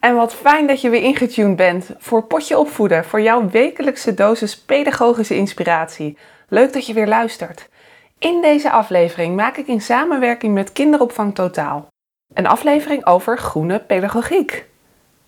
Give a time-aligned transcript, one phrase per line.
[0.00, 4.58] En wat fijn dat je weer ingetuned bent voor Potje Opvoeden, voor jouw wekelijkse dosis
[4.58, 6.18] pedagogische inspiratie.
[6.48, 7.68] Leuk dat je weer luistert.
[8.18, 11.88] In deze aflevering maak ik in samenwerking met Kinderopvang Totaal
[12.34, 14.64] een aflevering over groene pedagogiek.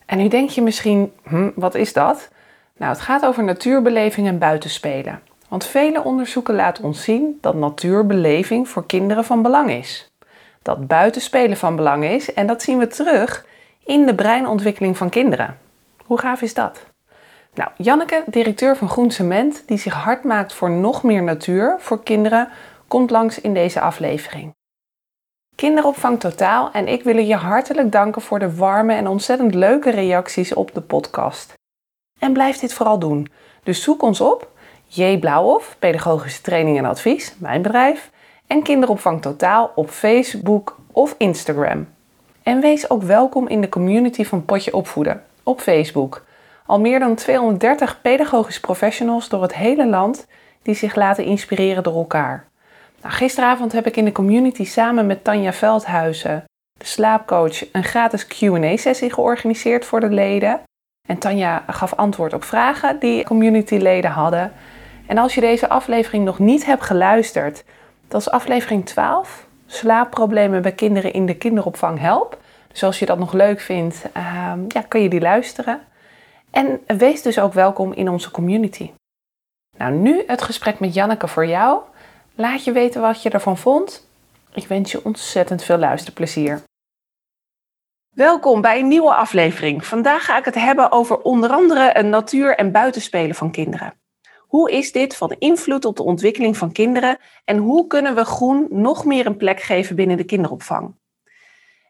[0.07, 2.29] En nu denk je misschien, hm, wat is dat?
[2.77, 5.21] Nou, het gaat over natuurbeleving en buitenspelen.
[5.49, 10.13] Want vele onderzoeken laten ons zien dat natuurbeleving voor kinderen van belang is.
[10.63, 13.47] Dat buitenspelen van belang is en dat zien we terug
[13.85, 15.59] in de breinontwikkeling van kinderen.
[16.05, 16.87] Hoe gaaf is dat?
[17.55, 22.03] Nou, Janneke, directeur van Groen Cement, die zich hard maakt voor nog meer natuur voor
[22.03, 22.49] kinderen,
[22.89, 24.55] komt langs in deze aflevering.
[25.55, 30.55] Kinderopvang Totaal en ik willen je hartelijk danken voor de warme en ontzettend leuke reacties
[30.55, 31.55] op de podcast.
[32.19, 33.29] En blijf dit vooral doen.
[33.63, 34.51] Dus zoek ons op,
[34.87, 35.19] J.
[35.19, 38.11] Blauwhof, Pedagogische Training en Advies, mijn bedrijf,
[38.47, 41.92] en Kinderopvang Totaal op Facebook of Instagram.
[42.43, 46.25] En wees ook welkom in de community van Potje Opvoeden op Facebook.
[46.67, 50.27] Al meer dan 230 pedagogisch professionals door het hele land
[50.63, 52.47] die zich laten inspireren door elkaar.
[53.03, 56.45] Nou, gisteravond heb ik in de community samen met Tanja Veldhuizen,
[56.79, 60.61] de slaapcoach, een gratis QA-sessie georganiseerd voor de leden.
[61.09, 64.53] En Tanja gaf antwoord op vragen die communityleden hadden.
[65.07, 67.65] En als je deze aflevering nog niet hebt geluisterd,
[68.09, 72.41] dat is aflevering 12 slaapproblemen bij kinderen in de kinderopvang help.
[72.73, 75.81] Dus als je dat nog leuk vindt, uh, ja, kun je die luisteren.
[76.51, 78.91] En wees dus ook welkom in onze community.
[79.77, 81.81] Nou, nu het gesprek met Janneke voor jou.
[82.35, 84.09] Laat je weten wat je ervan vond.
[84.55, 86.63] Ik wens je ontzettend veel luisterplezier.
[88.15, 89.87] Welkom bij een nieuwe aflevering.
[89.87, 93.95] Vandaag ga ik het hebben over onder andere een natuur- en buitenspelen van kinderen.
[94.39, 98.67] Hoe is dit van invloed op de ontwikkeling van kinderen en hoe kunnen we groen
[98.71, 100.95] nog meer een plek geven binnen de kinderopvang?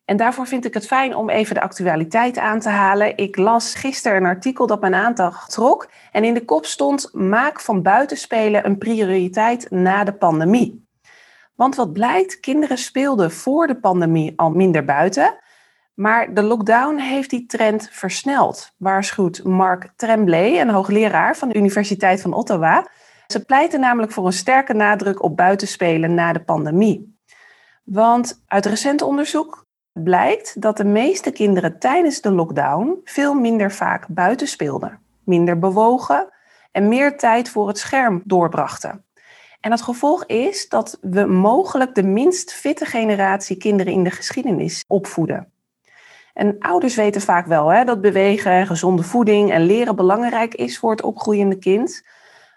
[0.04, 3.16] En daarvoor vind ik het fijn om even de actualiteit aan te halen.
[3.16, 7.60] Ik las gisteren een artikel dat mijn aandacht trok en in de kop stond: maak
[7.60, 10.86] van buitenspelen een prioriteit na de pandemie.
[11.54, 15.40] Want wat blijkt, kinderen speelden voor de pandemie al minder buiten.
[15.94, 22.20] Maar de lockdown heeft die trend versneld, waarschuwt Mark Tremblay, een hoogleraar van de Universiteit
[22.20, 22.88] van Ottawa.
[23.26, 27.18] Ze pleiten namelijk voor een sterke nadruk op buitenspelen na de pandemie.
[27.84, 34.06] Want uit recent onderzoek blijkt dat de meeste kinderen tijdens de lockdown veel minder vaak
[34.08, 36.32] buiten speelden, minder bewogen
[36.72, 39.04] en meer tijd voor het scherm doorbrachten.
[39.60, 44.84] En het gevolg is dat we mogelijk de minst fitte generatie kinderen in de geschiedenis
[44.86, 45.52] opvoeden.
[46.34, 50.90] En ouders weten vaak wel hè, dat bewegen, gezonde voeding en leren belangrijk is voor
[50.90, 52.02] het opgroeiende kind.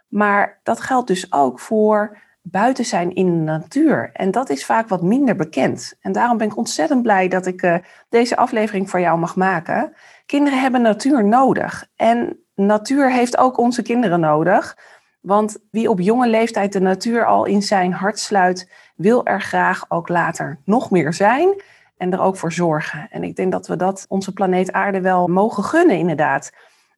[0.07, 4.09] Maar dat geldt dus ook voor buiten zijn in de natuur.
[4.13, 5.97] En dat is vaak wat minder bekend.
[6.01, 7.75] En daarom ben ik ontzettend blij dat ik uh,
[8.09, 9.93] deze aflevering voor jou mag maken.
[10.25, 11.87] Kinderen hebben natuur nodig.
[11.95, 14.77] En natuur heeft ook onze kinderen nodig.
[15.21, 19.85] Want wie op jonge leeftijd de natuur al in zijn hart sluit, wil er graag
[19.87, 21.61] ook later nog meer zijn
[21.97, 23.07] en er ook voor zorgen.
[23.09, 26.51] En ik denk dat we dat onze planeet Aarde wel mogen gunnen, inderdaad.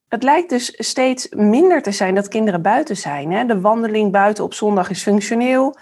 [0.10, 3.32] Het lijkt dus steeds minder te zijn dat kinderen buiten zijn.
[3.32, 3.46] Hè?
[3.46, 5.78] De wandeling buiten op zondag is functioneel.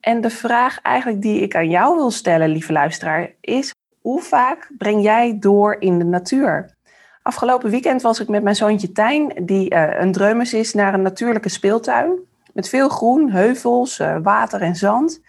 [0.00, 4.70] En de vraag eigenlijk die ik aan jou wil stellen, lieve luisteraar, is: hoe vaak
[4.78, 6.74] breng jij door in de natuur?
[7.22, 11.02] Afgelopen weekend was ik met mijn zoontje Tijn, die uh, een dreumes is, naar een
[11.02, 12.18] natuurlijke speeltuin.
[12.52, 15.20] Met veel groen, heuvels, uh, water en zand.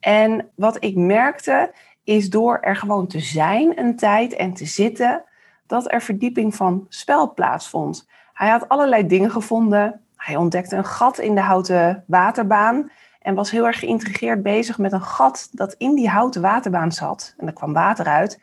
[0.00, 1.72] En wat ik merkte,
[2.04, 5.24] is door er gewoon te zijn een tijd en te zitten,
[5.72, 8.08] dat er verdieping van spel plaatsvond.
[8.32, 10.00] Hij had allerlei dingen gevonden.
[10.16, 12.90] Hij ontdekte een gat in de houten waterbaan
[13.20, 17.34] en was heel erg geïntrigeerd bezig met een gat dat in die houten waterbaan zat.
[17.36, 18.40] En er kwam water uit.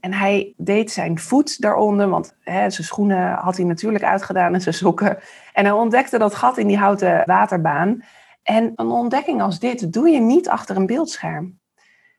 [0.00, 4.60] En hij deed zijn voet daaronder, want hè, zijn schoenen had hij natuurlijk uitgedaan en
[4.60, 5.18] zijn sokken.
[5.52, 8.02] En hij ontdekte dat gat in die houten waterbaan.
[8.42, 11.58] En een ontdekking als dit doe je niet achter een beeldscherm.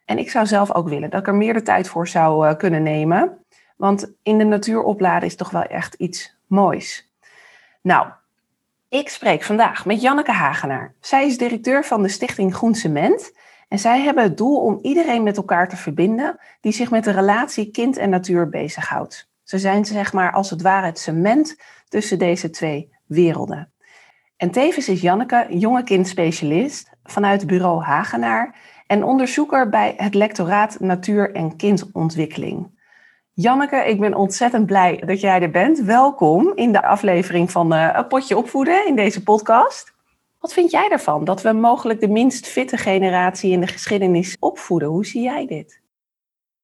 [0.06, 2.56] En ik zou zelf ook willen dat ik er meer de tijd voor zou uh,
[2.56, 3.46] kunnen nemen.
[3.78, 7.12] Want in de natuur opladen is toch wel echt iets moois.
[7.82, 8.08] Nou,
[8.90, 10.94] Ik spreek vandaag met Janneke Hagenaar.
[11.00, 13.32] Zij is directeur van de stichting Groen Cement.
[13.68, 17.12] En zij hebben het doel om iedereen met elkaar te verbinden die zich met de
[17.12, 19.30] relatie kind en natuur bezighoudt.
[19.44, 21.56] Ze zijn zeg maar als het ware het cement
[21.88, 23.72] tussen deze twee werelden.
[24.38, 28.56] En tevens is Janneke jonge kindspecialist vanuit bureau Hagenaar
[28.88, 32.77] en onderzoeker bij het lectoraat Natuur en Kindontwikkeling.
[33.40, 35.80] Janneke, ik ben ontzettend blij dat jij er bent.
[35.80, 39.94] Welkom in de aflevering van uh, Een Potje Opvoeden in deze podcast.
[40.40, 44.88] Wat vind jij ervan dat we mogelijk de minst fitte generatie in de geschiedenis opvoeden?
[44.88, 45.82] Hoe zie jij dit?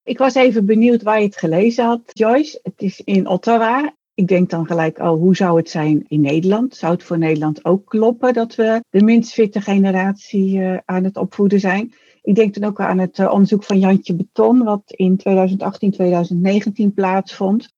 [0.04, 2.60] Ik was even benieuwd waar je het gelezen had, Joyce.
[2.64, 3.94] Het is in Ottawa.
[4.14, 6.76] Ik denk dan gelijk, oh, hoe zou het zijn in Nederland?
[6.76, 11.18] Zou het voor Nederland ook kloppen dat we de minst fitte generatie uh, aan het
[11.18, 11.94] opvoeden zijn?
[12.24, 16.94] Ik denk dan ook aan het uh, onderzoek van Jantje Beton, wat in 2018, 2019
[16.94, 17.74] plaatsvond.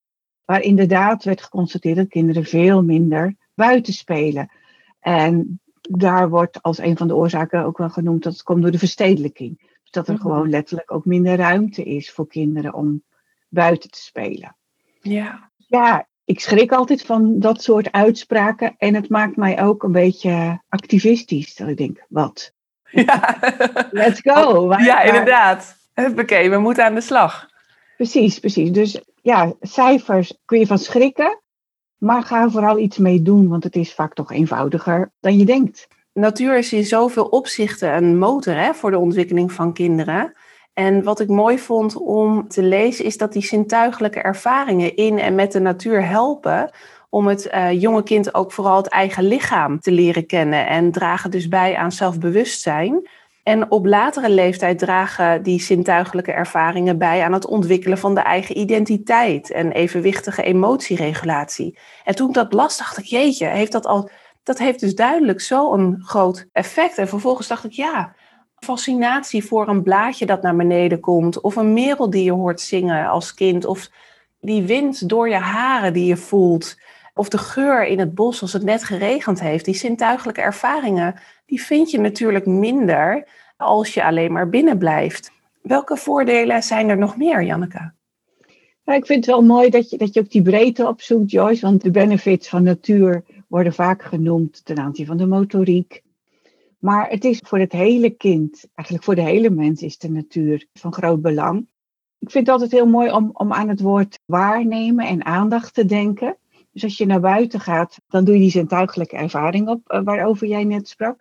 [0.45, 4.51] Waar inderdaad werd geconstateerd dat kinderen veel minder buiten spelen.
[4.99, 8.71] En daar wordt als een van de oorzaken ook wel genoemd dat het komt door
[8.71, 9.57] de verstedelijking.
[9.57, 10.21] Dus dat er mhm.
[10.21, 13.03] gewoon letterlijk ook minder ruimte is voor kinderen om
[13.49, 14.55] buiten te spelen.
[15.01, 15.51] Ja.
[15.55, 18.75] Ja, ik schrik altijd van dat soort uitspraken.
[18.77, 21.55] En het maakt mij ook een beetje activistisch.
[21.55, 22.53] Dat ik denk, wat?
[23.05, 23.37] Ja.
[23.91, 24.73] Let's go.
[24.77, 25.75] ja, inderdaad.
[26.17, 27.49] Oké, we moeten aan de slag.
[27.97, 28.71] Precies, precies.
[28.71, 31.39] Dus ja, cijfers kun je van schrikken.
[31.97, 35.45] Maar ga er vooral iets mee doen, want het is vaak toch eenvoudiger dan je
[35.45, 35.87] denkt.
[36.13, 40.33] Natuur is in zoveel opzichten een motor hè, voor de ontwikkeling van kinderen.
[40.73, 45.35] En wat ik mooi vond om te lezen, is dat die zintuigelijke ervaringen in en
[45.35, 46.71] met de natuur helpen
[47.15, 51.31] om het uh, jonge kind ook vooral het eigen lichaam te leren kennen en dragen
[51.31, 53.09] dus bij aan zelfbewustzijn.
[53.43, 58.57] En op latere leeftijd dragen die zintuigelijke ervaringen bij aan het ontwikkelen van de eigen
[58.57, 61.77] identiteit en evenwichtige emotieregulatie.
[62.03, 64.09] En toen ik dat las, dacht ik, jeetje, heeft dat al,
[64.43, 66.97] dat heeft dus duidelijk zo'n groot effect.
[66.97, 68.15] En vervolgens dacht ik, ja,
[68.59, 73.07] fascinatie voor een blaadje dat naar beneden komt, of een merel die je hoort zingen
[73.07, 73.89] als kind, of
[74.39, 76.75] die wind door je haren die je voelt,
[77.15, 79.65] of de geur in het bos als het net geregend heeft.
[79.65, 81.15] Die zintuigelijke ervaringen,
[81.45, 83.27] die vind je natuurlijk minder
[83.57, 85.31] als je alleen maar binnen blijft.
[85.61, 87.93] Welke voordelen zijn er nog meer, Janneke?
[88.85, 91.65] Ik vind het wel mooi dat je, dat je ook die breedte opzoekt, Joyce.
[91.65, 96.03] Want de benefits van natuur worden vaak genoemd ten aanzien van de motoriek.
[96.79, 100.67] Maar het is voor het hele kind, eigenlijk voor de hele mens, is de natuur
[100.73, 101.67] van groot belang.
[102.19, 105.85] Ik vind het altijd heel mooi om, om aan het woord waarnemen en aandacht te
[105.85, 106.37] denken.
[106.75, 110.47] Dus als je naar buiten gaat, dan doe je die zintuigelijke ervaring op, eh, waarover
[110.47, 111.19] jij net sprak.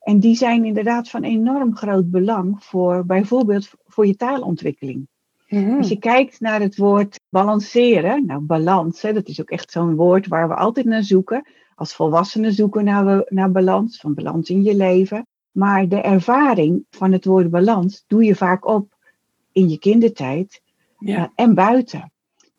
[0.00, 5.08] En die zijn inderdaad van enorm groot belang voor bijvoorbeeld voor je taalontwikkeling.
[5.48, 5.76] Mhm.
[5.76, 9.94] Als je kijkt naar het woord balanceren, nou balans, hè, dat is ook echt zo'n
[9.94, 11.48] woord waar we altijd naar zoeken.
[11.74, 15.26] Als volwassenen zoeken naar, naar balans, van balans in je leven.
[15.50, 18.96] Maar de ervaring van het woord balans doe je vaak op
[19.52, 20.62] in je kindertijd
[20.98, 21.18] ja.
[21.18, 22.12] uh, en buiten.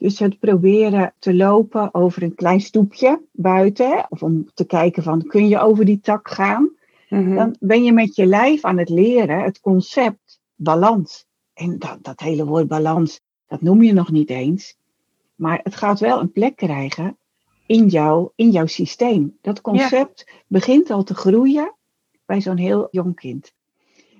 [0.05, 5.21] Dus het proberen te lopen over een klein stoepje buiten, of om te kijken van
[5.27, 6.69] kun je over die tak gaan,
[7.09, 7.35] mhm.
[7.35, 11.25] dan ben je met je lijf aan het leren het concept balans.
[11.53, 14.77] En dat, dat hele woord balans, dat noem je nog niet eens.
[15.35, 17.17] Maar het gaat wel een plek krijgen
[17.65, 19.37] in, jou, in jouw systeem.
[19.41, 21.75] Dat concept begint al te groeien
[22.25, 23.53] bij zo'n heel jong kind.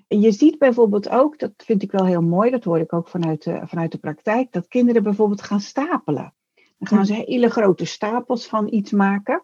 [0.08, 3.44] Je ziet bijvoorbeeld ook, dat vind ik wel heel mooi, dat hoor ik ook vanuit
[3.44, 6.34] de, vanuit de praktijk, dat kinderen bijvoorbeeld gaan stapelen.
[6.78, 9.44] Dan gaan ze hele grote stapels van iets maken.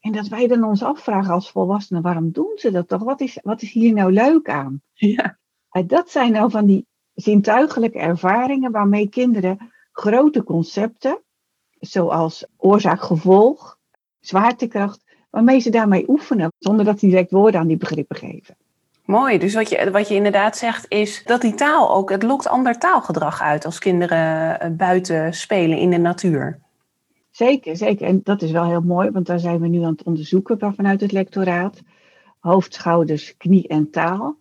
[0.00, 3.02] En dat wij dan ons afvragen als volwassenen, waarom doen ze dat toch?
[3.02, 4.82] Wat is, wat is hier nou leuk aan?
[4.92, 5.38] Ja.
[5.86, 11.22] Dat zijn nou van die zintuigelijke ervaringen waarmee kinderen grote concepten,
[11.70, 13.78] zoals oorzaak-gevolg,
[14.20, 18.56] zwaartekracht, waarmee ze daarmee oefenen, zonder dat ze direct woorden aan die begrippen geven.
[19.06, 19.38] Mooi.
[19.38, 22.78] Dus wat je, wat je inderdaad zegt is dat die taal ook, het lokt ander
[22.78, 26.58] taalgedrag uit als kinderen eh, buiten spelen in de natuur.
[27.30, 28.06] Zeker, zeker.
[28.06, 31.00] En dat is wel heel mooi, want daar zijn we nu aan het onderzoeken vanuit
[31.00, 31.82] het lectoraat.
[32.38, 34.36] Hoofd, schouders, knie en taal.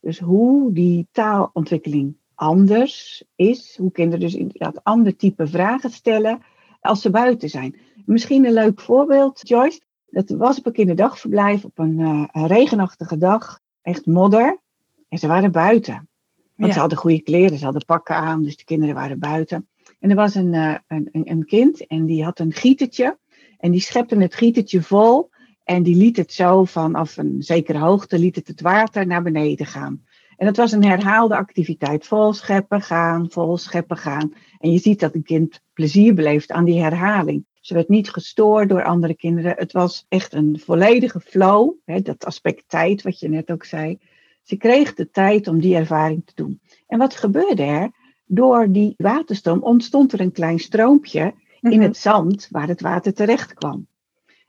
[0.00, 3.76] Dus hoe die taalontwikkeling anders is.
[3.78, 6.42] Hoe kinderen dus inderdaad ander type vragen stellen
[6.80, 7.76] als ze buiten zijn.
[8.04, 9.80] Misschien een leuk voorbeeld, Joyce.
[10.06, 11.98] Dat was op een kinderdagverblijf op een,
[12.32, 14.60] een regenachtige dag echt modder.
[15.08, 16.08] En ze waren buiten.
[16.54, 19.68] Want ze hadden goede kleren, ze hadden pakken aan, dus de kinderen waren buiten.
[20.00, 23.18] En er was een, uh, een, een kind en die had een gietertje.
[23.58, 25.30] En die schepte het gietertje vol.
[25.64, 29.66] En die liet het zo vanaf een zekere hoogte, liet het het water naar beneden
[29.66, 30.04] gaan.
[30.36, 32.06] En dat was een herhaalde activiteit.
[32.06, 34.34] Vol scheppen gaan, vol scheppen gaan.
[34.58, 37.44] En je ziet dat een kind plezier beleeft aan die herhaling.
[37.66, 39.54] Ze werd niet gestoord door andere kinderen.
[39.56, 41.72] Het was echt een volledige flow.
[41.84, 43.98] Hè, dat aspect tijd, wat je net ook zei.
[44.42, 46.60] Ze kreeg de tijd om die ervaring te doen.
[46.86, 47.90] En wat gebeurde er?
[48.26, 51.80] Door die waterstroom ontstond er een klein stroompje in Mhm.
[51.80, 53.86] het zand waar het water terecht kwam.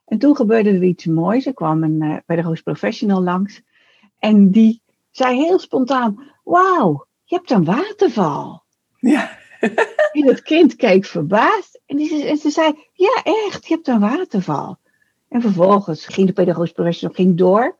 [0.05, 1.45] En toen gebeurde er iets moois.
[1.45, 3.61] Er kwam een uh, pedagogisch professional langs.
[4.19, 4.81] En die
[5.11, 8.63] zei heel spontaan: Wauw, je hebt een waterval.
[8.99, 9.37] Ja.
[10.11, 11.81] En het kind keek verbaasd.
[11.85, 14.77] En, die, en ze zei: Ja, echt, je hebt een waterval.
[15.29, 17.77] En vervolgens ging de pedagogisch professional ging door.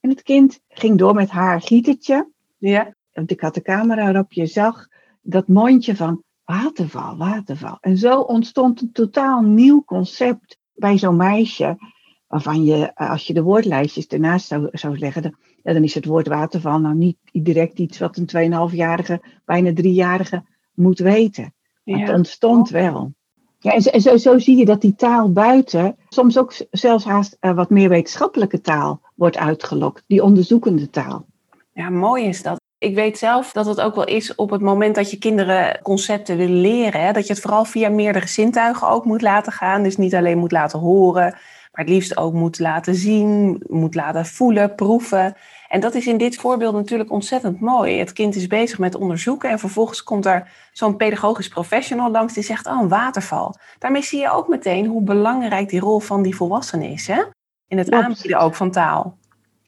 [0.00, 2.30] En het kind ging door met haar gietertje.
[2.58, 2.94] Ja.
[3.12, 4.32] Want ik had de camera erop.
[4.32, 4.86] Je zag
[5.22, 7.78] dat mondje van waterval, waterval.
[7.80, 11.94] En zo ontstond een totaal nieuw concept bij zo'n meisje.
[12.26, 16.04] Waarvan je, als je de woordlijstjes ernaast zou, zou leggen, dan, ja, dan is het
[16.04, 20.44] woord waterval nou niet direct iets wat een 2,5-jarige, bijna 3-jarige
[20.76, 21.54] moet weten.
[21.84, 21.98] Ja.
[21.98, 23.12] het ontstond wel.
[23.58, 27.52] Ja, en, zo, zo, zie je dat die taal buiten soms ook zelfs haast uh,
[27.54, 31.26] wat meer wetenschappelijke taal wordt uitgelokt, die onderzoekende taal.
[31.72, 32.60] Ja, mooi is dat.
[32.78, 36.36] Ik weet zelf dat het ook wel is op het moment dat je kinderen concepten
[36.36, 37.00] willen leren.
[37.00, 39.82] Hè, dat je het vooral via meerdere zintuigen ook moet laten gaan.
[39.82, 44.26] Dus niet alleen moet laten horen, maar het liefst ook moet laten zien, moet laten
[44.26, 45.36] voelen, proeven.
[45.68, 47.98] En dat is in dit voorbeeld natuurlijk ontzettend mooi.
[47.98, 52.42] Het kind is bezig met onderzoeken en vervolgens komt er zo'n pedagogisch professional langs die
[52.42, 53.54] zegt, oh, een waterval.
[53.78, 57.22] Daarmee zie je ook meteen hoe belangrijk die rol van die volwassene is, hè?
[57.68, 58.04] In het Klopt.
[58.04, 59.18] aanbieden ook van taal.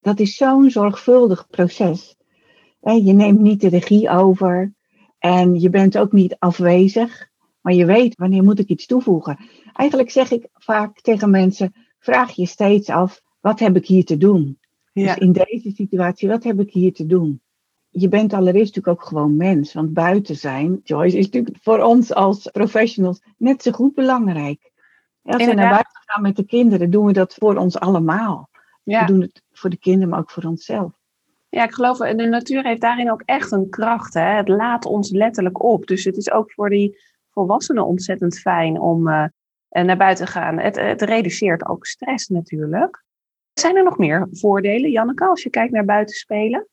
[0.00, 2.16] Dat is zo'n zorgvuldig proces.
[2.80, 4.72] Je neemt niet de regie over
[5.18, 7.28] en je bent ook niet afwezig,
[7.60, 9.38] maar je weet wanneer moet ik iets toevoegen.
[9.72, 14.16] Eigenlijk zeg ik vaak tegen mensen, vraag je steeds af, wat heb ik hier te
[14.16, 14.58] doen?
[14.98, 15.14] Ja.
[15.14, 17.40] Dus in deze situatie, wat heb ik hier te doen?
[17.88, 22.14] Je bent allereerst natuurlijk ook gewoon mens, want buiten zijn, Joyce, is natuurlijk voor ons
[22.14, 24.70] als professionals net zo goed belangrijk.
[25.22, 28.48] Als we naar buiten gaan met de kinderen, doen we dat voor ons allemaal.
[28.82, 29.00] Ja.
[29.00, 30.92] We doen het voor de kinderen, maar ook voor onszelf.
[31.48, 34.14] Ja, ik geloof, de natuur heeft daarin ook echt een kracht.
[34.14, 34.36] Hè?
[34.36, 35.86] Het laat ons letterlijk op.
[35.86, 36.98] Dus het is ook voor die
[37.30, 39.24] volwassenen ontzettend fijn om uh,
[39.68, 40.58] naar buiten te gaan.
[40.58, 43.04] Het, het reduceert ook stress natuurlijk.
[43.58, 46.66] Zijn er nog meer voordelen, Janneke, als je kijkt naar buiten spelen?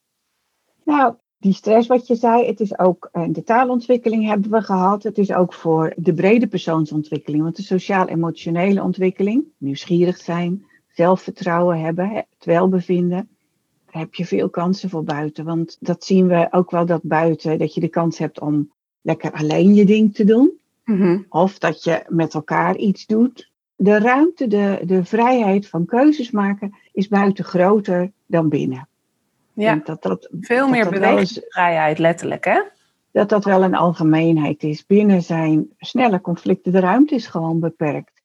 [0.84, 5.04] Nou, die stress wat je zei, het is ook uh, de taalontwikkeling hebben we gehad.
[5.04, 7.44] Het is ook voor de brede persoonsontwikkeling.
[7.44, 13.30] Want de sociaal-emotionele ontwikkeling, nieuwsgierig zijn, zelfvertrouwen hebben, het welbevinden
[13.86, 15.46] heb je veel kansen voor buiten.
[15.46, 19.32] Want dat zien we ook wel dat buiten, dat je de kans hebt om lekker
[19.32, 20.60] alleen je ding te doen.
[20.84, 21.26] Mm-hmm.
[21.30, 23.54] Of dat je met elkaar iets doet.
[23.76, 28.88] De ruimte, de, de vrijheid van keuzes maken is buiten groter dan binnen.
[29.54, 32.62] Ja, dat, dat, veel dat meer bewegingsvrijheid letterlijk hè?
[33.12, 34.86] Dat dat wel een algemeenheid is.
[34.86, 38.22] Binnen zijn snelle conflicten, de ruimte is gewoon beperkt.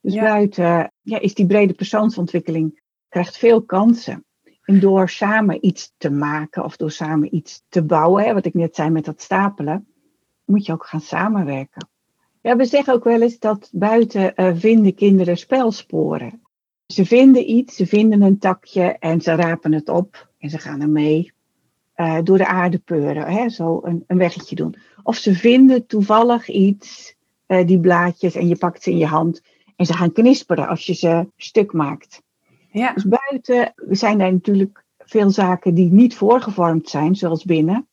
[0.00, 0.22] Dus ja.
[0.22, 4.24] buiten ja, is die brede persoonsontwikkeling, krijgt veel kansen.
[4.64, 8.54] En door samen iets te maken of door samen iets te bouwen, hè, wat ik
[8.54, 9.86] net zei met dat stapelen,
[10.44, 11.88] moet je ook gaan samenwerken.
[12.44, 16.42] Ja, we zeggen ook wel eens dat buiten uh, vinden kinderen spelsporen.
[16.86, 20.80] Ze vinden iets, ze vinden een takje en ze rapen het op en ze gaan
[20.80, 21.32] ermee
[21.96, 24.74] uh, door de aarde peuren, hè, zo een, een weggetje doen.
[25.02, 27.14] Of ze vinden toevallig iets,
[27.46, 29.42] uh, die blaadjes, en je pakt ze in je hand
[29.76, 32.22] en ze gaan knisperen als je ze stuk maakt.
[32.70, 32.92] Ja.
[32.92, 37.86] Dus buiten zijn er natuurlijk veel zaken die niet voorgevormd zijn, zoals binnen.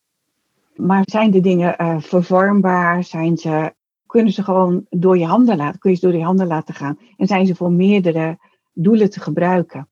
[0.75, 3.03] Maar zijn de dingen uh, vervormbaar?
[3.03, 3.73] Zijn ze,
[4.11, 6.99] kunnen ze gewoon door je handen laten, kun je ze door je handen laten gaan?
[7.17, 8.37] En zijn ze voor meerdere
[8.73, 9.89] doelen te gebruiken?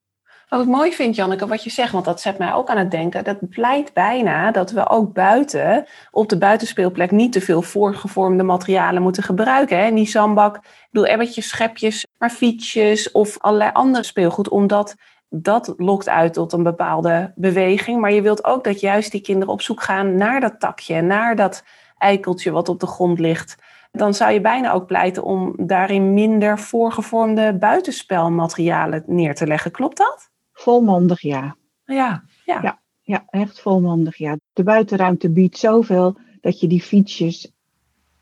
[0.50, 2.92] Wat ik mooi vind, Janneke, wat je zegt, want dat zet mij ook aan het
[2.92, 3.24] denken.
[3.24, 9.02] Dat pleit bijna dat we ook buiten, op de buitenspeelplek, niet te veel voorgevormde materialen
[9.02, 9.80] moeten gebruiken.
[9.80, 9.94] Hè?
[9.94, 14.50] Die zandbak, ik bedoel, ebbertjes, schepjes, maar fietsjes of allerlei andere speelgoed.
[14.50, 14.96] Omdat
[15.30, 18.02] dat lokt uit tot een bepaalde beweging.
[18.02, 21.36] Maar je wilt ook dat juist die kinderen op zoek gaan naar dat takje, naar
[21.36, 21.64] dat
[21.98, 23.56] eikeltje wat op de grond ligt.
[23.92, 29.72] Dan zou je bijna ook pleiten om daarin minder voorgevormde buitenspelmaterialen neer te leggen.
[29.72, 30.30] Klopt dat?
[30.54, 31.56] Volmondig ja.
[31.86, 32.62] Ja, ja.
[32.62, 34.38] ja, ja echt volmondig ja.
[34.54, 37.52] De buitenruimte biedt zoveel dat je die fietsjes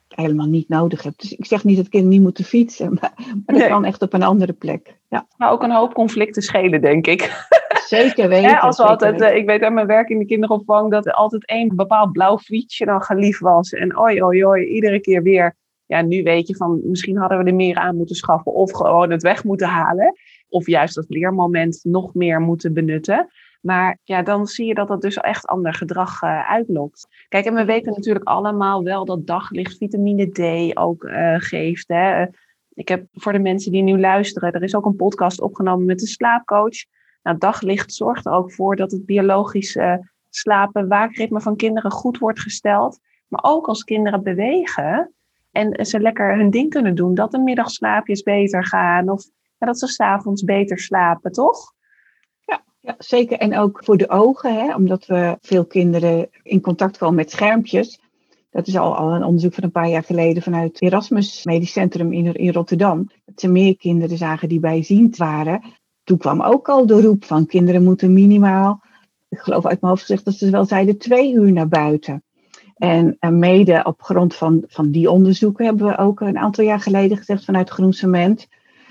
[0.08, 1.22] helemaal niet nodig hebt.
[1.22, 3.68] Dus ik zeg niet dat kinderen niet moeten fietsen, maar, maar dat nee.
[3.68, 4.98] kan echt op een andere plek.
[5.10, 5.28] Ja.
[5.38, 7.22] Maar ook een hoop conflicten schelen, denk ik.
[7.88, 8.60] Zeker weten.
[8.60, 9.38] Als we altijd, weten.
[9.38, 12.86] ik weet uit mijn werk in de kinderopvang dat er altijd één bepaald blauw fietsje
[12.86, 13.72] dan geliefd was.
[13.72, 15.56] En oi, oi, oi, iedere keer weer.
[15.86, 19.12] Ja, nu weet je van misschien hadden we er meer aan moeten schaffen of gewoon
[19.12, 20.14] het weg moeten halen.
[20.50, 23.28] Of juist dat leermoment nog meer moeten benutten.
[23.62, 27.08] Maar ja, dan zie je dat dat dus echt ander gedrag uh, uitlokt.
[27.30, 31.88] Kijk, en we weten natuurlijk allemaal wel dat daglicht vitamine D ook uh, geeft.
[31.88, 32.26] Hè?
[32.74, 36.02] Ik heb voor de mensen die nu luisteren, er is ook een podcast opgenomen met
[36.02, 36.86] een slaapcoach.
[37.28, 42.40] Nou, daglicht zorgt er ook voor dat het biologische slapen, waakritme van kinderen goed wordt
[42.40, 43.00] gesteld.
[43.28, 45.14] Maar ook als kinderen bewegen
[45.52, 49.24] en ze lekker hun ding kunnen doen, dat de middagslaapjes beter gaan of
[49.58, 51.74] dat ze s'avonds beter slapen, toch?
[52.46, 53.38] Ja, ja, zeker.
[53.38, 58.00] En ook voor de ogen, hè, omdat we veel kinderen in contact komen met schermpjes.
[58.50, 62.14] Dat is al, al een onderzoek van een paar jaar geleden vanuit Erasmus Medisch Centrum
[62.14, 63.10] in, in Rotterdam.
[63.26, 65.62] Dat ze meer kinderen zagen die bijziend waren.
[66.08, 68.84] Toen kwam ook al de roep van kinderen moeten minimaal,
[69.30, 72.24] ik geloof uit mijn hoofd gezegd dat ze wel zeiden, twee uur naar buiten.
[72.76, 77.18] En, mede op grond van, van die onderzoeken hebben we ook een aantal jaar geleden
[77.18, 78.48] gezegd vanuit Groen Cement.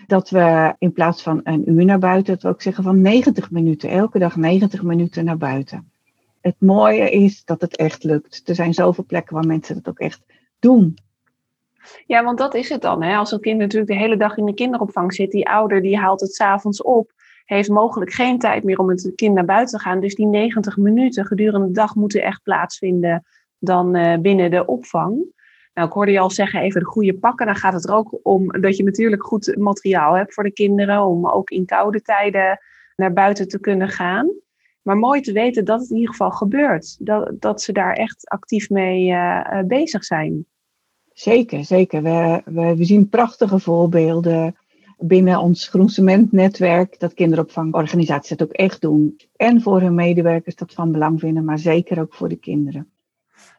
[0.07, 3.51] Dat we in plaats van een uur naar buiten, dat we ook zeggen van 90
[3.51, 3.91] minuten.
[3.91, 5.91] Elke dag 90 minuten naar buiten.
[6.41, 8.43] Het mooie is dat het echt lukt.
[8.49, 10.21] Er zijn zoveel plekken waar mensen het ook echt
[10.59, 10.97] doen.
[12.07, 13.03] Ja, want dat is het dan.
[13.03, 13.17] Hè?
[13.17, 16.21] Als een kind natuurlijk de hele dag in de kinderopvang zit, die ouder die haalt
[16.21, 17.13] het s'avonds op,
[17.45, 20.01] heeft mogelijk geen tijd meer om met het kind naar buiten te gaan.
[20.01, 23.25] Dus die 90 minuten gedurende de dag moeten echt plaatsvinden
[23.59, 25.35] dan eh, binnen de opvang.
[25.75, 27.47] Nou, ik hoorde je al zeggen, even de goede pakken.
[27.47, 31.05] Dan gaat het er ook om dat je natuurlijk goed materiaal hebt voor de kinderen.
[31.05, 32.59] Om ook in koude tijden
[32.97, 34.31] naar buiten te kunnen gaan.
[34.83, 37.07] Maar mooi te weten dat het in ieder geval gebeurt.
[37.07, 40.47] Dat, dat ze daar echt actief mee uh, bezig zijn.
[41.17, 42.03] Zeker, zeker.
[42.03, 44.57] We, we, we, zien prachtige voorbeelden
[44.99, 47.01] binnen ons groencementnetwerk.
[47.01, 49.17] Dat kinderopvangorganisaties dat ook echt doen.
[49.37, 52.91] En voor hun medewerkers dat van belang vinden, maar zeker ook voor de kinderen.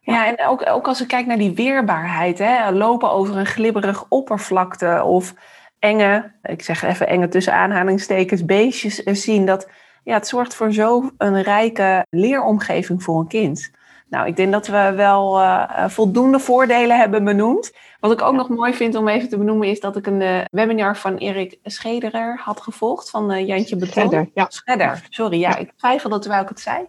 [0.02, 4.06] Ja, en ook, ook als ik kijk naar die weerbaarheid, hè, lopen over een glibberig
[4.10, 5.34] oppervlakte of
[5.80, 9.70] enge, ik zeg even enge tussen aanhalingstekens, beestjes zien, dat
[10.04, 13.72] ja, het zorgt voor zo'n rijke leeromgeving voor een kind.
[14.10, 17.72] Nou, ik denk dat we wel uh, voldoende voordelen hebben benoemd.
[18.00, 20.40] Wat ik ook nog mooi vind om even te benoemen, is dat ik een uh,
[20.52, 23.92] webinar van Erik Schederer had gevolgd van Jantje Beton.
[23.92, 24.46] Schedder, ja.
[24.50, 26.88] Schedder, sorry, ja, ik twijfelde terwijl ik het zei.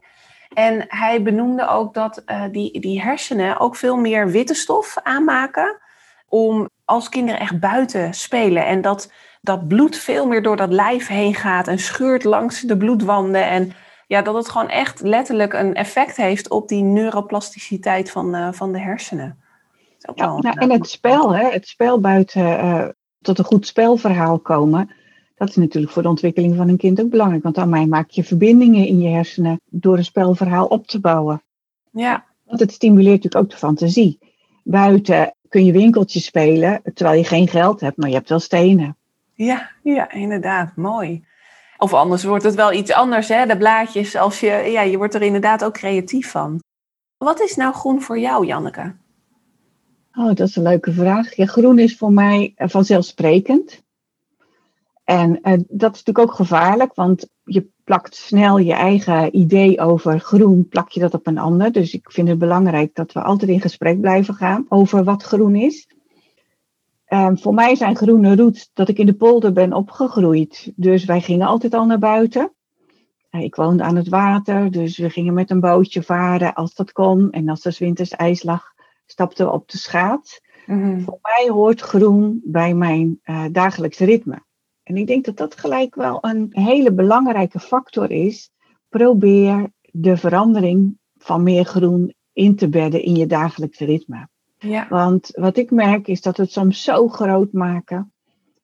[0.55, 5.79] En hij benoemde ook dat die, die hersenen ook veel meer witte stof aanmaken
[6.29, 8.67] om als kinderen echt buiten spelen.
[8.67, 12.77] En dat dat bloed veel meer door dat lijf heen gaat en scheurt langs de
[12.77, 13.47] bloedwanden.
[13.47, 13.73] En
[14.09, 18.73] ja, dat het gewoon echt letterlijk een effect heeft op die neuroplasticiteit van, uh, van
[18.73, 19.39] de hersenen.
[20.15, 22.89] Ja, nou, en het spel, hè, het spel buiten uh,
[23.21, 24.91] tot een goed spelverhaal komen.
[25.35, 27.43] Dat is natuurlijk voor de ontwikkeling van een kind ook belangrijk.
[27.43, 31.43] Want daarmee maak je verbindingen in je hersenen door een spelverhaal op te bouwen.
[31.91, 32.25] Ja.
[32.45, 34.19] Want het stimuleert natuurlijk ook de fantasie.
[34.63, 38.97] Buiten kun je winkeltjes spelen, terwijl je geen geld hebt, maar je hebt wel stenen.
[39.35, 40.77] Ja, ja inderdaad.
[40.77, 41.25] Mooi.
[41.79, 43.47] Of anders wordt het wel iets anders, hè?
[43.47, 46.63] De blaadjes, als je, ja, je wordt er inderdaad ook creatief van.
[47.17, 48.95] Wat is nou groen voor jou, Janneke?
[50.13, 51.29] Oh, dat is een leuke vraag.
[51.35, 53.83] Groen is voor mij vanzelfsprekend.
[55.05, 60.21] En uh, dat is natuurlijk ook gevaarlijk, want je plakt snel je eigen idee over
[60.21, 61.73] groen, plak je dat op een ander.
[61.73, 65.55] Dus ik vind het belangrijk dat we altijd in gesprek blijven gaan over wat groen
[65.55, 65.89] is.
[67.09, 70.73] Um, voor mij zijn groene roots dat ik in de polder ben opgegroeid.
[70.77, 72.53] Dus wij gingen altijd al naar buiten.
[73.31, 76.93] Uh, ik woonde aan het water, dus we gingen met een bootje varen als dat
[76.93, 77.31] kon.
[77.31, 78.73] En als er winters ijs lag,
[79.07, 80.41] stapten we op de schaats.
[80.67, 81.01] Mm -hmm.
[81.01, 84.43] Voor mij hoort groen bij mijn uh, dagelijks ritme.
[84.83, 88.51] En ik denk dat dat gelijk wel een hele belangrijke factor is.
[88.89, 94.29] Probeer de verandering van meer groen in te bedden in je dagelijkse ritme.
[94.59, 94.87] Ja.
[94.89, 98.13] Want wat ik merk is dat we het soms zo groot maken.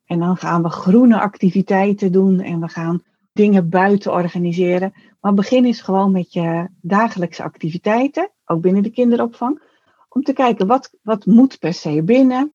[0.07, 3.03] En dan gaan we groene activiteiten doen en we gaan
[3.33, 4.93] dingen buiten organiseren.
[5.21, 9.63] Maar begin eens gewoon met je dagelijkse activiteiten, ook binnen de kinderopvang.
[10.09, 12.53] Om te kijken wat, wat moet per se binnen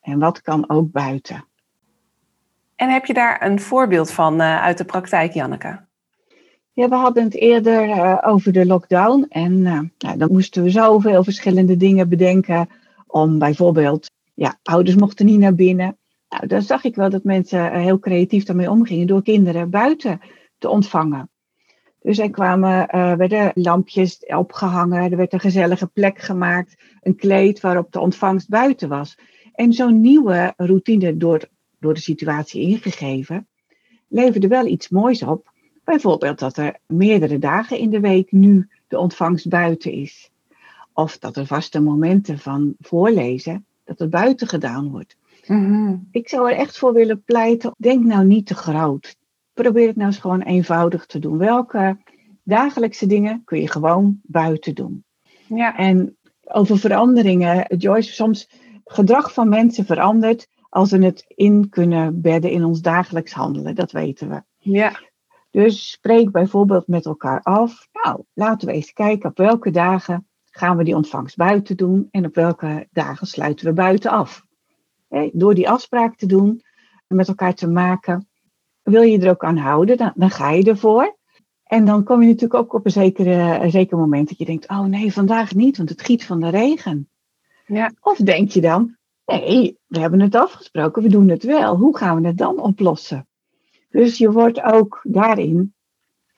[0.00, 1.44] en wat kan ook buiten.
[2.76, 5.88] En heb je daar een voorbeeld van uh, uit de praktijk, Janneke?
[6.72, 9.26] Ja, we hadden het eerder uh, over de lockdown.
[9.28, 12.68] En uh, nou, dan moesten we zoveel verschillende dingen bedenken.
[13.10, 15.98] Om bijvoorbeeld, ja, ouders mochten niet naar binnen.
[16.28, 20.20] Nou, dan zag ik wel dat mensen heel creatief daarmee omgingen door kinderen buiten
[20.58, 21.30] te ontvangen.
[22.02, 27.92] Dus er kwamen, werden lampjes opgehangen, er werd een gezellige plek gemaakt, een kleed waarop
[27.92, 29.18] de ontvangst buiten was.
[29.52, 31.48] En zo'n nieuwe routine door
[31.80, 33.48] door de situatie ingegeven,
[34.08, 35.52] leverde wel iets moois op.
[35.84, 40.29] Bijvoorbeeld dat er meerdere dagen in de week nu de ontvangst buiten is.
[41.00, 45.16] Of dat er vaste momenten van voorlezen, dat het buiten gedaan wordt.
[45.46, 46.08] Mm-hmm.
[46.10, 49.16] Ik zou er echt voor willen pleiten, denk nou niet te groot.
[49.52, 51.38] Probeer het nou eens gewoon eenvoudig te doen.
[51.38, 51.98] Welke
[52.42, 55.04] dagelijkse dingen kun je gewoon buiten doen?
[55.46, 55.76] Ja.
[55.76, 58.50] En over veranderingen, Joyce, soms
[58.84, 63.74] gedrag van mensen verandert als we het in kunnen bedden in ons dagelijks handelen.
[63.74, 64.42] Dat weten we.
[64.58, 65.00] Ja.
[65.50, 67.88] Dus spreek bijvoorbeeld met elkaar af.
[67.92, 70.24] Nou, laten we eens kijken op welke dagen
[70.60, 74.46] gaan we die ontvangst buiten doen en op welke dagen sluiten we buiten af.
[75.32, 76.62] Door die afspraak te doen
[77.06, 78.28] en met elkaar te maken,
[78.82, 81.16] wil je er ook aan houden, dan, dan ga je ervoor.
[81.64, 84.68] En dan kom je natuurlijk ook op een, zekere, een zeker moment dat je denkt,
[84.68, 87.08] oh nee, vandaag niet, want het giet van de regen.
[87.66, 87.92] Ja.
[88.00, 88.96] Of denk je dan,
[89.26, 91.76] nee, we hebben het afgesproken, we doen het wel.
[91.76, 93.28] Hoe gaan we het dan oplossen?
[93.90, 95.74] Dus je wordt ook daarin,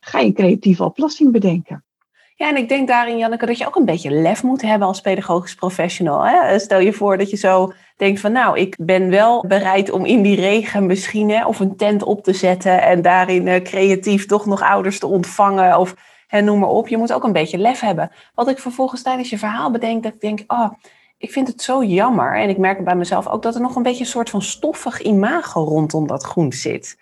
[0.01, 1.85] ga je een creatieve oplossing bedenken.
[2.35, 5.01] Ja, en ik denk daarin, Janneke, dat je ook een beetje lef moet hebben als
[5.01, 6.27] pedagogisch professional.
[6.27, 6.59] Hè?
[6.59, 10.23] Stel je voor dat je zo denkt van, nou, ik ben wel bereid om in
[10.23, 14.47] die regen misschien hè, of een tent op te zetten en daarin uh, creatief toch
[14.47, 15.95] nog ouders te ontvangen of
[16.27, 16.89] hè, noem maar op.
[16.89, 18.11] Je moet ook een beetje lef hebben.
[18.35, 20.71] Wat ik vervolgens tijdens je verhaal bedenk, dat ik denk, oh,
[21.19, 22.37] ik vind het zo jammer.
[22.37, 25.03] En ik merk bij mezelf ook dat er nog een beetje een soort van stoffig
[25.03, 26.99] imago rondom dat groen zit.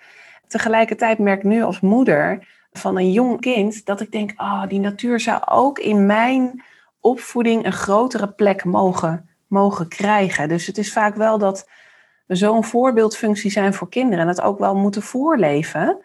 [0.47, 4.81] Tegelijkertijd merk ik nu als moeder van een jong kind dat ik denk, oh, die
[4.81, 6.63] natuur zou ook in mijn
[7.01, 10.49] opvoeding een grotere plek mogen, mogen krijgen.
[10.49, 11.69] Dus het is vaak wel dat
[12.27, 15.99] we zo'n voorbeeldfunctie zijn voor kinderen en het ook wel moeten voorleven.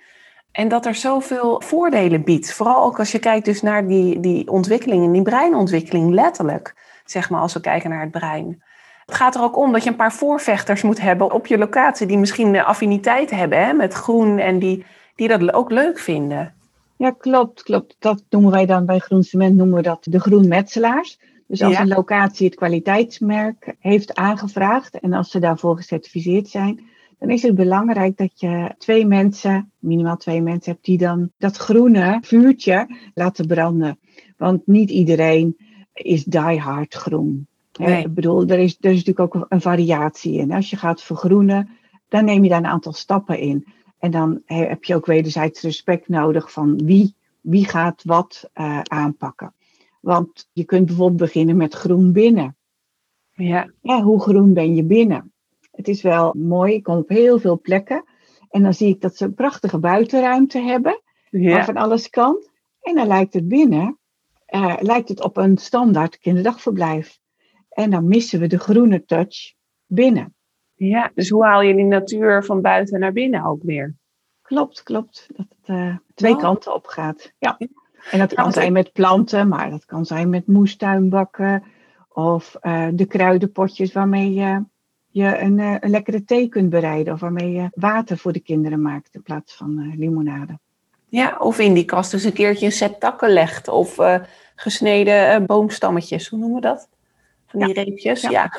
[0.52, 2.54] En dat er zoveel voordelen biedt.
[2.54, 6.76] Vooral ook als je kijkt dus naar die, die ontwikkeling, die breinontwikkeling, letterlijk.
[7.06, 8.64] Zeg maar, als we kijken naar het brein.
[9.06, 12.08] Het gaat er ook om dat je een paar voorvechters moet hebben op je locatie,
[12.08, 16.54] die misschien affiniteit hebben hè, met groen en die, die dat ook leuk vinden.
[16.98, 17.96] Ja, klopt, klopt.
[18.00, 21.20] Dat noemen wij dan bij Groen Cement noemen we dat de groenmetselaars.
[21.48, 26.84] Dus als een locatie het kwaliteitsmerk heeft aangevraagd en als ze daarvoor gecertificeerd zijn,
[27.20, 31.58] dan is het belangrijk dat je twee mensen, minimaal twee mensen hebt, die dan dat
[31.58, 34.00] groene vuurtje laten branden.
[34.38, 35.58] Want niet iedereen
[35.94, 37.48] is die hard groen.
[37.80, 38.04] Nee.
[38.04, 40.52] Ik bedoel, er is, er is natuurlijk ook een variatie in.
[40.52, 41.70] Als je gaat vergroenen,
[42.10, 43.66] dan neem je daar een aantal stappen in.
[44.06, 49.54] En dan heb je ook wederzijds respect nodig van wie, wie gaat wat uh, aanpakken.
[50.02, 52.58] Want je kunt bijvoorbeeld beginnen met groen binnen.
[53.34, 53.72] Ja.
[53.82, 54.02] ja.
[54.02, 55.34] Hoe groen ben je binnen?
[55.72, 58.04] Het is wel mooi, ik kom op heel veel plekken.
[58.50, 61.52] En dan zie ik dat ze een prachtige buitenruimte hebben, ja.
[61.52, 62.48] waar van alles kan.
[62.82, 64.00] En dan lijkt het binnen,
[64.50, 67.20] uh, lijkt het op een standaard kinderdagverblijf.
[67.70, 69.54] En dan missen we de groene touch
[69.86, 70.36] binnen.
[70.76, 73.96] Ja, dus hoe haal je die natuur van buiten naar binnen ook weer?
[74.42, 75.28] Klopt, klopt.
[75.36, 76.40] Dat het uh, twee oh.
[76.40, 77.34] kanten op gaat.
[77.38, 77.58] Ja.
[78.12, 81.64] En dat kan zijn met planten, maar dat kan zijn met moestuinbakken
[82.10, 84.64] of uh, de kruidenpotjes waarmee je,
[85.08, 88.82] je een, uh, een, lekkere thee kunt bereiden of waarmee je water voor de kinderen
[88.82, 90.60] maakt in plaats van limonade.
[91.08, 94.00] Ja, of in die kast dus een keertje een set takken legt of
[94.56, 96.90] gesneden boomstammetjes, hoe noemen we dat?
[97.60, 97.84] Die ja.
[97.84, 98.22] reepjes.
[98.22, 98.30] Ja.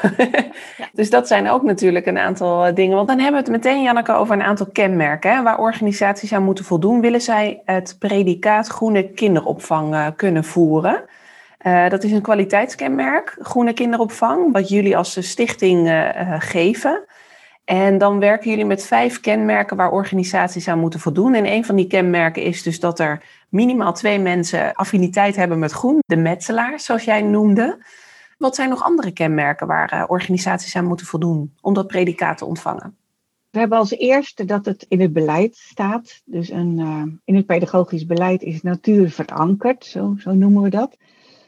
[0.76, 0.88] ja.
[0.92, 2.96] dus dat zijn ook natuurlijk een aantal eh, dingen.
[2.96, 5.34] Want dan hebben we het meteen, Janneke, over een aantal kenmerken.
[5.34, 7.00] Hè, waar organisaties aan moeten voldoen.
[7.00, 11.04] Willen zij het predicaat groene kinderopvang uh, kunnen voeren?
[11.66, 17.04] Uh, dat is een kwaliteitskenmerk, groene kinderopvang, wat jullie als stichting uh, geven.
[17.66, 21.34] En dan werken jullie met vijf kenmerken waar organisaties aan moeten voldoen.
[21.34, 25.72] En een van die kenmerken is dus dat er minimaal twee mensen affiniteit hebben met
[25.72, 27.78] groen, de metselaars, zoals jij noemde.
[28.36, 32.44] Wat zijn nog andere kenmerken waar uh, organisaties aan moeten voldoen om dat predicaat te
[32.44, 32.96] ontvangen?
[33.50, 36.22] We hebben als eerste dat het in het beleid staat.
[36.24, 40.96] Dus een, uh, in het pedagogisch beleid is natuur verankerd, zo, zo noemen we dat.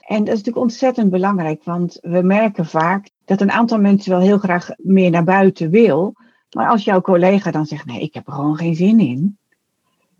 [0.00, 4.20] En dat is natuurlijk ontzettend belangrijk, want we merken vaak dat een aantal mensen wel
[4.20, 6.14] heel graag meer naar buiten wil.
[6.50, 9.38] Maar als jouw collega dan zegt, nee, ik heb er gewoon geen zin in.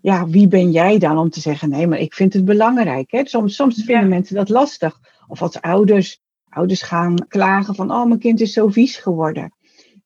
[0.00, 3.10] Ja, wie ben jij dan om te zeggen, nee, maar ik vind het belangrijk.
[3.10, 3.26] Hè?
[3.26, 5.00] Soms, soms vinden mensen dat lastig.
[5.28, 6.20] Of als ouders
[6.58, 9.52] Ouders gaan klagen van, oh, mijn kind is zo vies geworden.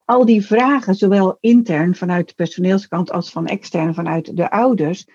[0.05, 5.07] Al die vragen, zowel intern vanuit de personeelskant als van extern vanuit de ouders,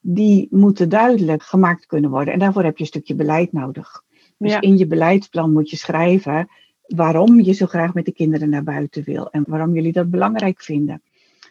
[0.00, 2.32] die moeten duidelijk gemaakt kunnen worden.
[2.32, 4.02] En daarvoor heb je een stukje beleid nodig.
[4.38, 6.48] Dus in je beleidsplan moet je schrijven
[6.86, 10.62] waarom je zo graag met de kinderen naar buiten wil en waarom jullie dat belangrijk
[10.62, 11.02] vinden.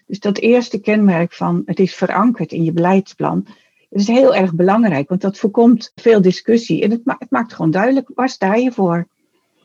[0.07, 3.45] Dus dat eerste kenmerk van het is verankerd in je beleidsplan,
[3.89, 7.71] dat is heel erg belangrijk, want dat voorkomt veel discussie en het, het maakt gewoon
[7.71, 9.07] duidelijk waar sta je voor.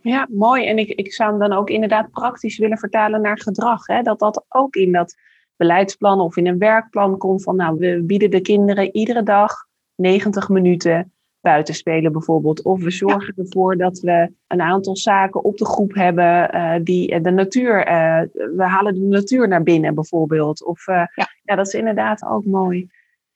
[0.03, 0.67] Ja, mooi.
[0.67, 3.87] En ik, ik zou hem dan ook inderdaad praktisch willen vertalen naar gedrag.
[3.87, 4.03] Hè?
[4.03, 5.17] Dat dat ook in dat
[5.57, 9.55] beleidsplan of in een werkplan komt van, nou, we bieden de kinderen iedere dag
[9.95, 12.63] 90 minuten buiten spelen bijvoorbeeld.
[12.63, 17.21] Of we zorgen ervoor dat we een aantal zaken op de groep hebben uh, die
[17.21, 18.21] de natuur, uh,
[18.57, 20.65] we halen de natuur naar binnen bijvoorbeeld.
[20.65, 21.29] Of uh, ja.
[21.43, 21.57] ja.
[21.57, 22.89] dat is inderdaad ook mooi.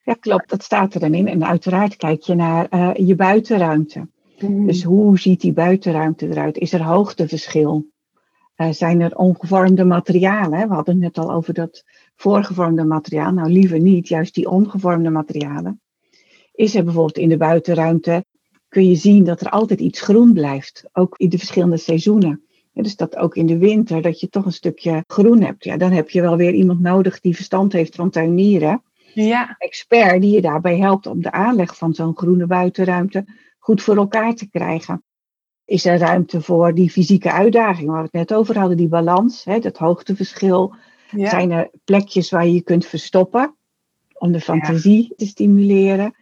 [0.02, 0.48] Ja, klopt.
[0.48, 1.28] Dat staat er dan in.
[1.28, 2.66] En uiteraard kijk je naar
[3.02, 4.06] je buitenruimte.
[4.42, 4.66] Mhm.
[4.66, 6.58] Dus hoe ziet die buitenruimte eruit?
[6.58, 7.90] Is er hoogteverschil?
[8.62, 10.68] eh, zijn er ongevormde materialen.
[10.68, 11.84] We hadden het net al over dat
[12.16, 13.32] voorgevormde materiaal.
[13.32, 15.80] Nou, liever niet, juist die ongevormde materialen.
[16.52, 18.24] Is er bijvoorbeeld in de buitenruimte,
[18.68, 20.84] kun je zien dat er altijd iets groen blijft.
[20.92, 22.42] Ook in de verschillende seizoenen.
[22.72, 25.64] dus dat ook in de winter, dat je toch een stukje groen hebt.
[25.64, 28.82] Ja, dan heb je wel weer iemand nodig die verstand heeft van tuinieren.
[29.14, 29.54] Ja.
[29.58, 33.24] Expert die je daarbij helpt om de aanleg van zo'n groene buitenruimte
[33.62, 35.02] goed voor elkaar te krijgen.
[35.64, 39.44] Is er ruimte voor die fysieke uitdaging waar we het net over hadden, die balans,
[39.44, 40.74] hè, dat hoogteverschil?
[41.10, 41.28] Ja.
[41.28, 43.56] Zijn er plekjes waar je je kunt verstoppen
[44.18, 46.14] om de fantasie te stimuleren?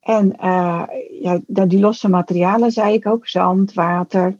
[0.00, 0.82] En uh,
[1.20, 4.38] ja, die losse materialen zei ik ook, zand, water.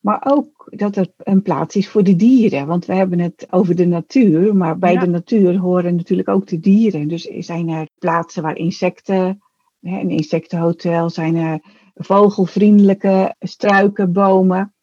[0.00, 2.66] Maar ook dat er een plaats is voor de dieren.
[2.66, 5.00] Want we hebben het over de natuur, maar bij Ja.
[5.00, 7.08] de natuur horen natuurlijk ook de dieren.
[7.08, 9.42] Dus zijn er plaatsen waar insecten,
[9.80, 11.60] hè, een insectenhotel, zijn er
[11.94, 14.74] vogelvriendelijke struiken, bomen.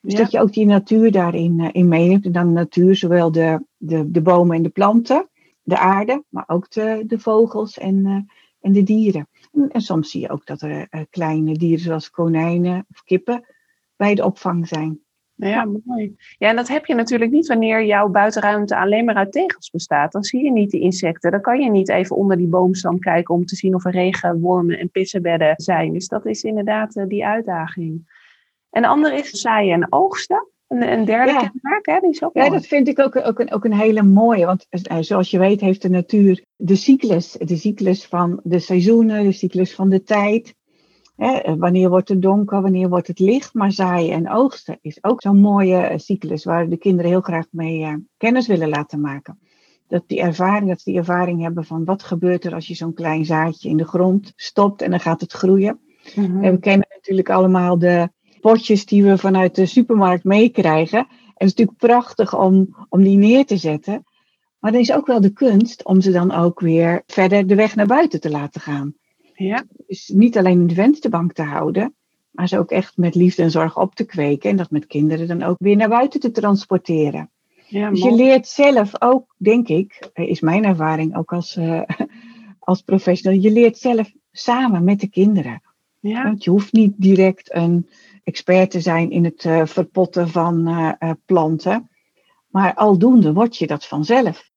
[0.00, 0.18] Dus Ja.
[0.18, 2.24] dat je ook die natuur daarin eh, in meeneemt.
[2.24, 5.28] En dan natuur, zowel de, de, de bomen en de planten,
[5.62, 8.20] de aarde, maar ook de, de vogels en, eh,
[8.60, 9.28] en de dieren.
[9.52, 13.44] En, en soms zie je ook dat er eh, kleine dieren zoals konijnen of kippen
[13.96, 15.00] bij de opvang zijn.
[15.36, 16.16] Ja, mooi.
[16.38, 20.12] Ja, en dat heb je natuurlijk niet wanneer jouw buitenruimte alleen maar uit tegels bestaat.
[20.12, 21.30] Dan zie je niet die insecten.
[21.30, 24.78] Dan kan je niet even onder die boomstam kijken om te zien of er regenwormen
[24.78, 25.92] en pissenbedden zijn.
[25.92, 28.14] Dus dat is inderdaad eh, die uitdaging.
[28.70, 30.48] En de andere is zaaien en oogsten.
[30.68, 31.38] Een, een derde Ja.
[31.38, 32.00] kenmerk, hè?
[32.00, 32.52] Die is ook Ja, mooi.
[32.52, 34.46] dat vind ik ook, ook, een, ook een hele mooie.
[34.46, 37.32] Want eh, zoals je weet heeft de natuur de cyclus.
[37.32, 40.54] De cyclus van de seizoenen, de cyclus van de tijd.
[41.16, 43.54] Hè, eh, wanneer wordt het donker, wanneer wordt het licht.
[43.54, 47.46] Maar zaaien en oogsten is ook zo'n mooie eh, cyclus waar de kinderen heel graag
[47.50, 49.38] mee eh, kennis willen laten maken.
[49.88, 52.94] Dat die ervaring, dat ze die ervaring hebben van wat gebeurt er als je zo'n
[52.94, 55.80] klein zaadje in de grond stopt en dan gaat het groeien.
[56.14, 56.44] Mhm.
[56.44, 58.08] En we kennen natuurlijk allemaal de
[58.40, 60.98] potjes die we vanuit de supermarkt meekrijgen.
[60.98, 64.04] En het is natuurlijk prachtig om, om die neer te zetten.
[64.58, 67.74] Maar er is ook wel de kunst om ze dan ook weer verder de weg
[67.74, 68.94] naar buiten te laten gaan.
[69.36, 71.94] Ja, Dus niet alleen in de vensterbank te houden,
[72.30, 74.50] maar ze ook echt met liefde en zorg op te kweken.
[74.50, 77.30] En dat met kinderen dan ook weer naar buiten te transporteren.
[77.66, 81.82] ja Dus je leert zelf ook, denk ik, is mijn ervaring ook als, eh,
[82.58, 85.62] als professional, je leert zelf samen met de kinderen.
[86.00, 87.88] Ja, Want je hoeft niet direct een
[88.24, 91.90] expert te zijn in het eh, verpotten van eh, planten.
[92.46, 94.50] Maar aldoende word je dat vanzelf.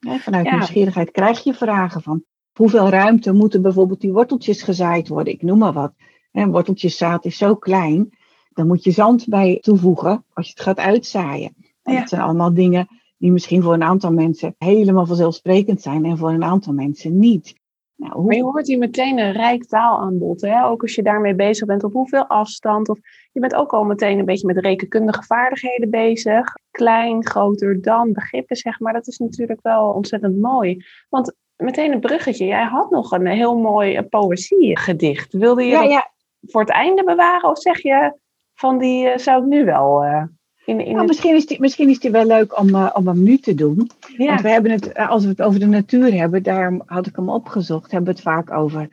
[0.00, 0.54] Vanuit Ja.
[0.54, 2.24] nieuwsgierigheid krijg je vragen van
[2.54, 5.32] hoeveel ruimte moeten bijvoorbeeld die worteltjes gezaaid worden.
[5.32, 5.92] Ik noem maar wat.
[6.32, 8.10] Een worteltjeszaad is zo klein.
[8.52, 11.54] Dan moet je zand bij toevoegen als je het gaat uitzaaien.
[11.82, 11.98] Ja.
[11.98, 12.88] Dat zijn allemaal dingen
[13.18, 17.60] die misschien voor een aantal mensen helemaal vanzelfsprekend zijn en voor een aantal mensen niet.
[17.96, 20.40] Nou, hoe- Maar je hoort hier meteen een rijk taalaanbod.
[20.40, 20.64] Hè?
[20.64, 22.88] Ook als je daarmee bezig bent, op hoeveel afstand.
[22.88, 22.98] Of
[23.32, 26.54] je bent ook al meteen een beetje met rekenkundige vaardigheden bezig.
[26.70, 28.92] Klein, groter dan, begrippen zeg maar.
[28.92, 30.84] Dat is natuurlijk wel ontzettend mooi.
[31.08, 32.44] Want meteen een bruggetje.
[32.44, 35.32] Jij had nog een heel mooi eh, poëziegedicht.
[35.32, 36.10] Wilde je ja, dat ja,
[36.42, 37.50] voor het einde bewaren?
[37.50, 38.18] Of zeg je
[38.54, 40.24] van die eh, zou ik nu wel eh,
[40.64, 41.06] in, in Nou, het...
[41.06, 43.90] misschien, is die, misschien is die wel leuk om, om hem nu te doen.
[44.16, 47.16] Ja, Want we hebben het, als we het over de natuur hebben, daarom had ik
[47.16, 48.88] hem opgezocht, hebben we het vaak over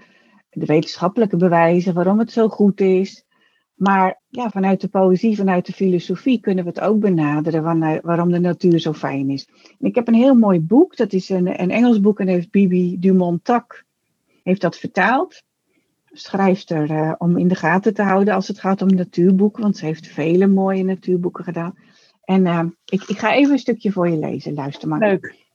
[0.49, 3.25] de wetenschappelijke bewijzen, waarom het zo goed is.
[3.79, 8.39] Maar ja, vanuit de poëzie, vanuit de filosofie kunnen we het ook benaderen waarom de
[8.39, 9.47] natuur zo fijn is.
[9.79, 12.51] En ik heb een heel mooi boek, dat is een, een Engels boek en heeft
[12.51, 13.85] Bibi Dumont-Tak
[14.43, 15.43] heeft dat vertaald.
[16.11, 19.85] Schrijfster eh, om in de gaten te houden als het gaat om natuurboeken, want ze
[19.85, 21.77] heeft vele mooie natuurboeken gedaan.
[22.23, 24.99] En eh, ik, ik ga even een stukje voor je lezen, luister maar.
[24.99, 25.47] leuk.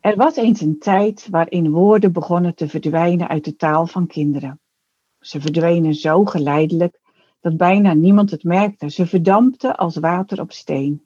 [0.00, 4.60] Er was eens een tijd waarin woorden begonnen te verdwijnen uit de taal van kinderen.
[5.22, 7.00] Ze verdwenen zo geleidelijk
[7.40, 8.90] dat bijna niemand het merkte.
[8.90, 11.02] Ze verdampten als water op steen.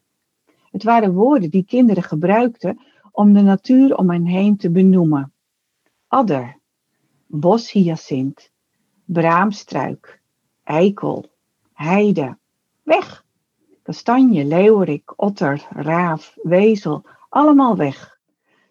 [0.71, 2.81] Het waren woorden die kinderen gebruikten
[3.13, 5.33] om de natuur om hen heen te benoemen.
[6.07, 6.59] Adder,
[7.27, 8.51] boshyacint,
[9.05, 10.21] braamstruik,
[10.65, 11.27] eikel,
[11.73, 12.39] heide,
[12.83, 13.25] weg.
[13.83, 18.19] Kastanje, leeuwerik, otter, raaf, wezel, allemaal weg.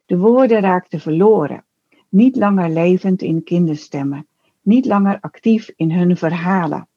[0.06, 1.66] De woorden raakten verloren,
[2.10, 4.28] niet langer levend in kinderstemmen,
[4.66, 6.88] niet langer actief in hun verhalen.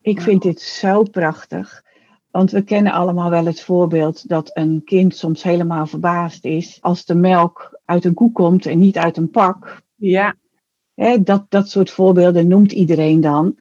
[0.00, 1.84] Ik vind dit zo prachtig,
[2.30, 7.04] want we kennen allemaal wel het voorbeeld dat een kind soms helemaal verbaasd is als
[7.04, 9.82] de melk uit een koe komt en niet uit een pak.
[10.94, 13.58] Ja, dat, dat soort voorbeelden noemt iedereen dan.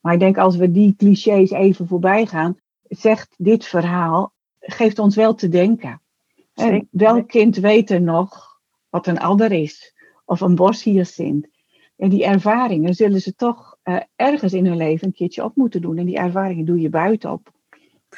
[0.00, 5.16] Maar ik denk als we die clichés even voorbij gaan, zegt dit verhaal, geeft ons
[5.16, 6.00] wel te denken.
[6.90, 9.94] Welk kind weet er nog wat een adder is?
[10.24, 11.48] Of een boshyacint?
[12.02, 15.80] En die ervaringen zullen ze toch eh, ergens in hun leven een keertje op moeten
[15.80, 15.98] doen.
[15.98, 17.52] En die ervaringen doe je buitenop.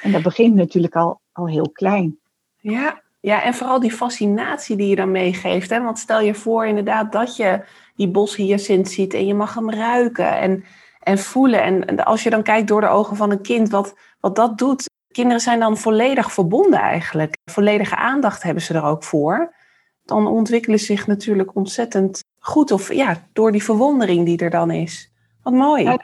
[0.03, 2.19] En dat begint natuurlijk al, al heel klein.
[2.61, 5.71] Ja, ja, en vooral die fascinatie die je dan meegeeft.
[5.71, 5.83] Hè?
[5.83, 10.39] Want stel je voor inderdaad dat je die boshyacint ziet en je mag hem ruiken
[10.39, 10.65] en,
[11.01, 11.63] en voelen.
[11.63, 14.91] En als je dan kijkt door de ogen van een kind, wat, wat dat doet.
[15.13, 17.37] Kinderen zijn dan volledig verbonden eigenlijk.
[17.51, 19.55] Volledige aandacht hebben ze er ook voor.
[20.05, 22.71] Dan ontwikkelen ze zich natuurlijk ontzettend goed.
[22.71, 25.13] Of ja, door die verwondering die er dan is.
[25.43, 25.97] Wat mooi.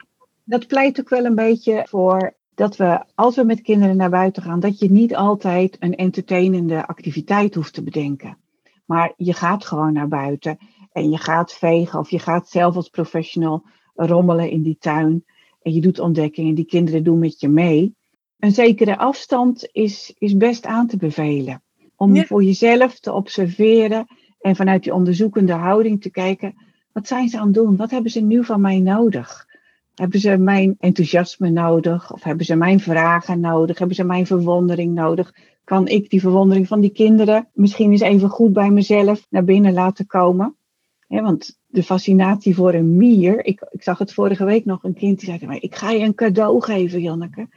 [0.43, 4.43] dat pleit ook wel een beetje voor dat we, als we met kinderen naar buiten
[4.43, 8.37] gaan, dat je niet altijd een entertainende activiteit hoeft te bedenken.
[8.85, 10.57] Maar je gaat gewoon naar buiten
[10.91, 13.63] en je gaat vegen of je gaat zelf als professional
[13.95, 15.25] rommelen in die tuin.
[15.61, 17.95] En je doet ontdekkingen, die kinderen doen met je mee.
[18.39, 21.61] Een zekere afstand is, is best aan te bevelen.
[22.01, 24.07] Om voor jezelf te observeren
[24.39, 26.55] en vanuit die onderzoekende houding te kijken,
[26.93, 27.75] wat zijn ze aan het doen?
[27.75, 29.47] Wat hebben ze nu van mij nodig?
[29.95, 32.13] Hebben ze mijn enthousiasme nodig?
[32.13, 33.77] Of hebben ze mijn vragen nodig?
[33.77, 35.33] Hebben ze mijn verwondering nodig?
[35.63, 39.73] Kan ik die verwondering van die kinderen misschien eens even goed bij mezelf naar binnen
[39.73, 40.55] laten komen?
[41.07, 43.45] want de fascinatie voor een mier.
[43.45, 46.05] Ik, ik zag het vorige week nog een kind die zei: maar, Ik ga je
[46.05, 47.47] een cadeau geven, Janneke.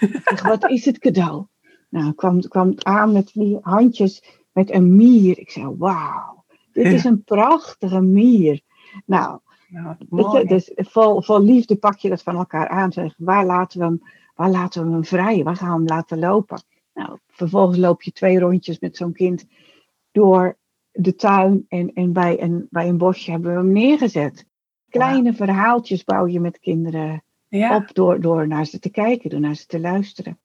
[0.00, 1.46] ik zeg, Wat is het cadeau?
[1.94, 5.38] Nou, kwam, kwam aan met die handjes met een mier.
[5.38, 8.60] Ik zei: Wauw, dit is een prachtige mier.
[9.06, 9.96] Nou, ja,
[10.44, 12.92] dus vol, vol liefde pak je dat van elkaar aan.
[12.92, 14.02] Zeg, waar, laten we hem,
[14.34, 15.42] waar laten we hem vrij?
[15.42, 16.62] Waar gaan we hem laten lopen?
[16.94, 19.46] Nou, vervolgens loop je twee rondjes met zo'n kind
[20.12, 20.58] door
[20.92, 21.64] de tuin.
[21.68, 24.46] En, en bij, een, bij een bosje hebben we hem neergezet.
[24.88, 29.54] Kleine verhaaltjes bouw je met kinderen op door, door naar ze te kijken, door naar
[29.54, 30.38] ze te luisteren.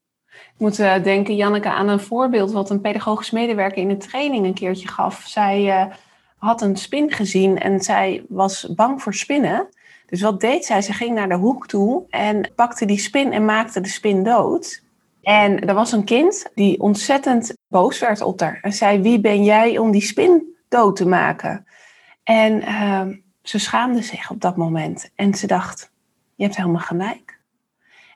[0.53, 4.45] Ik moet uh, denken, Janneke, aan een voorbeeld wat een pedagogisch medewerker in een training
[4.45, 5.23] een keertje gaf.
[5.27, 5.93] Zij uh,
[6.37, 9.67] had een spin gezien en zij was bang voor spinnen.
[10.05, 10.81] Dus wat deed zij?
[10.81, 14.83] Ze ging naar de hoek toe en pakte die spin en maakte de spin dood.
[15.21, 18.59] En er was een kind die ontzettend boos werd op haar.
[18.61, 21.65] En zei, wie ben jij om die spin dood te maken?
[22.23, 23.07] En uh,
[23.41, 25.11] ze schaamde zich op dat moment.
[25.15, 25.91] En ze dacht,
[26.35, 27.38] je hebt helemaal gelijk.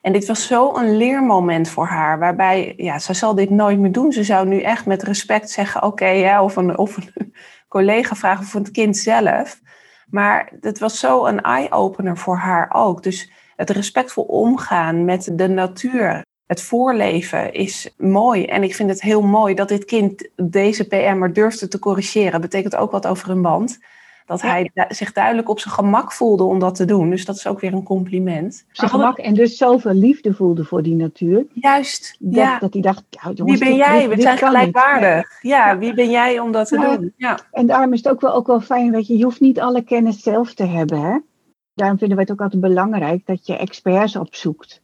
[0.03, 3.91] En dit was zo een leermoment voor haar, waarbij, ja, ze zal dit nooit meer
[3.91, 4.11] doen.
[4.11, 7.33] Ze zou nu echt met respect zeggen, oké, of, een, of een
[7.67, 9.61] collega vragen of het kind zelf.
[10.09, 13.03] Maar het was zo een eye-opener voor haar ook.
[13.03, 18.45] Dus het respectvol omgaan met de natuur, het voorleven is mooi.
[18.45, 22.31] En ik vind het heel mooi dat dit kind deze PM'er durfde te corrigeren.
[22.31, 23.79] Dat betekent ook wat over een band.
[24.25, 27.09] Dat hij zich duidelijk op zijn gemak voelde om dat te doen.
[27.09, 28.65] Dus dat is ook weer een compliment.
[28.71, 31.45] Zijn gemak en dus zoveel liefde voelde voor die natuur.
[31.53, 32.59] Juist, dat, ja.
[32.59, 34.09] Dat hij dacht, wie ben jij?
[34.09, 35.41] We zijn gelijkwaardig.
[35.41, 37.13] Ja, wie ben jij om dat te doen?
[37.17, 37.39] Ja.
[37.51, 39.81] En daarom is het ook wel, ook wel fijn, dat je, je hoeft niet alle
[39.81, 41.01] kennis zelf te hebben.
[41.01, 41.17] Hè?
[41.73, 44.81] Daarom vinden wij het ook altijd belangrijk dat je experts opzoekt.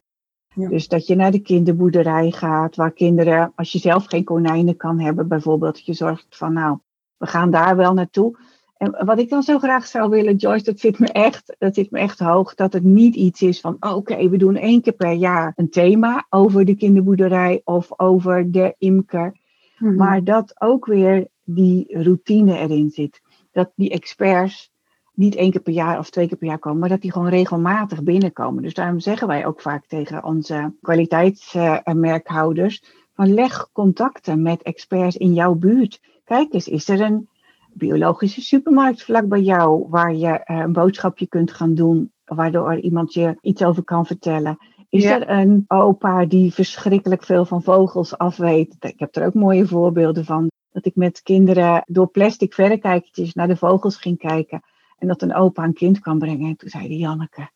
[0.54, 0.68] Ja.
[0.68, 5.00] Dus dat je naar de kinderboerderij gaat, waar kinderen, als je zelf geen konijnen kan
[5.00, 6.78] hebben, bijvoorbeeld, dat je zorgt van, nou,
[7.16, 8.36] we gaan daar wel naartoe.
[8.80, 11.90] En wat ik dan zo graag zou willen, Joyce, dat zit me echt, dat zit
[11.90, 15.12] me echt hoog, dat het niet iets is van, oké, we doen één keer per
[15.12, 19.36] jaar een thema over de kinderboerderij of over de imker.
[19.78, 19.94] Mhm.
[19.94, 23.20] Maar dat ook weer die routine erin zit.
[23.52, 24.70] Dat die experts
[25.14, 27.28] niet één keer per jaar of twee keer per jaar komen, maar dat die gewoon
[27.28, 28.62] regelmatig binnenkomen.
[28.62, 32.82] Dus daarom zeggen wij ook vaak tegen onze kwaliteitsmerkhouders,
[33.14, 36.00] van leg contacten met experts in jouw buurt.
[36.24, 37.28] Kijk eens, is er een
[37.72, 43.14] biologische supermarkt vlak bij jou, waar je eh, een boodschapje kunt gaan doen, waardoor iemand
[43.14, 44.58] je iets over kan vertellen.
[44.88, 48.76] Is er een opa die verschrikkelijk veel van vogels afweet?
[48.80, 50.50] Ik heb er ook mooie voorbeelden van.
[50.72, 54.62] Dat ik met kinderen door plastic verrekijkertjes naar de vogels ging kijken.
[54.98, 56.48] En dat een opa een kind kwam brengen.
[56.48, 57.50] En toen zei die Janneke,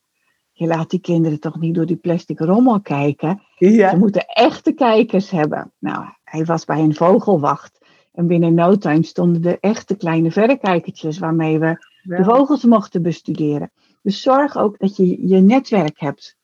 [0.52, 3.42] je laat die kinderen toch niet door die plastic rommel kijken.
[3.56, 3.90] Ja.
[3.90, 5.72] Ze moeten echte kijkers hebben.
[5.78, 7.83] Nou, hij was bij een vogelwacht.
[8.14, 13.70] En binnen no time stonden de echte kleine verrekijkertjes waarmee we de vogels mochten bestuderen.
[14.02, 16.36] Dus zorg ook dat je je netwerk hebt.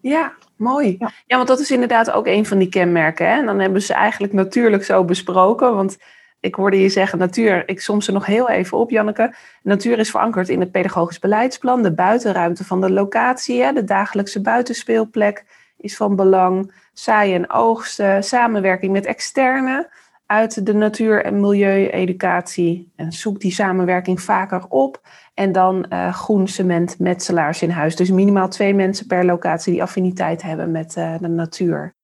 [0.00, 0.96] Ja, mooi.
[1.26, 1.36] Ja.
[1.36, 3.26] want dat is inderdaad ook een van die kenmerken.
[3.26, 3.38] Hè?
[3.38, 5.74] En dan hebben ze eigenlijk natuurlijk zo besproken.
[5.74, 5.98] Want
[6.40, 9.34] ik hoorde je zeggen, natuur, ik soms er nog heel even op, Janneke.
[9.62, 11.82] Natuur is verankerd in het pedagogisch beleidsplan.
[11.82, 13.72] De buitenruimte van de locatie, hè?
[13.72, 15.44] de dagelijkse buitenspeelplek
[15.76, 16.72] is van belang.
[16.92, 19.88] Zaaien en oogsten, samenwerking met externe
[20.26, 22.92] uit de natuur- en milieueducatie.
[22.96, 25.00] En zoek die samenwerking vaker op.
[25.34, 27.96] En dan uh, groen cement metselaars in huis.
[27.96, 31.94] Dus minimaal twee mensen per locatie die affiniteit hebben met uh, de natuur.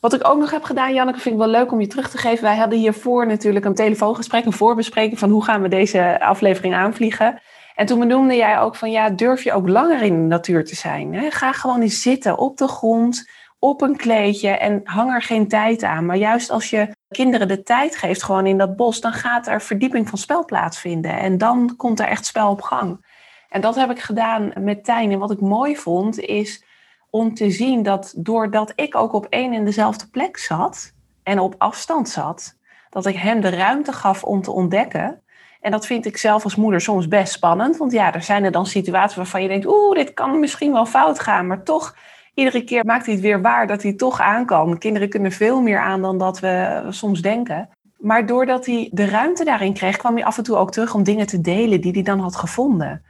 [0.00, 2.18] Wat ik ook nog heb gedaan, Janneke, vind ik wel leuk om je terug te
[2.18, 2.44] geven.
[2.44, 7.40] Wij hadden hiervoor natuurlijk een telefoongesprek, een voorbespreking van hoe gaan we deze aflevering aanvliegen.
[7.74, 10.74] En toen benoemde jij ook van ja, durf je ook langer in de natuur te
[10.74, 11.14] zijn?
[11.14, 11.30] Hè?
[11.30, 15.82] Ga gewoon eens zitten op de grond op een kleedje en hang er geen tijd
[15.82, 16.06] aan.
[16.06, 19.62] Maar juist als je kinderen de tijd geeft gewoon in dat bos, dan gaat er
[19.62, 21.18] verdieping van spel plaatsvinden.
[21.18, 23.04] En dan komt er echt spel op gang.
[23.48, 25.12] En dat heb ik gedaan met Tijn.
[25.12, 26.64] En wat ik mooi vond, is
[27.10, 30.92] om te zien dat doordat ik ook op één en dezelfde plek zat
[31.22, 32.58] en op afstand zat,
[32.90, 35.22] dat ik hem de ruimte gaf om te ontdekken.
[35.60, 37.76] En dat vind ik zelf als moeder soms best spannend.
[37.76, 40.86] Want ja, er zijn er dan situaties waarvan je denkt, oeh, dit kan misschien wel
[40.86, 41.46] fout gaan.
[41.46, 41.96] Maar toch,
[42.40, 44.78] iedere keer maakt hij het weer waar dat hij toch aan kan.
[44.78, 47.68] Kinderen kunnen veel meer aan dan dat we soms denken.
[47.96, 51.02] Maar doordat hij de ruimte daarin kreeg, kwam hij af en toe ook terug om
[51.02, 53.04] dingen te delen die hij dan had gevonden.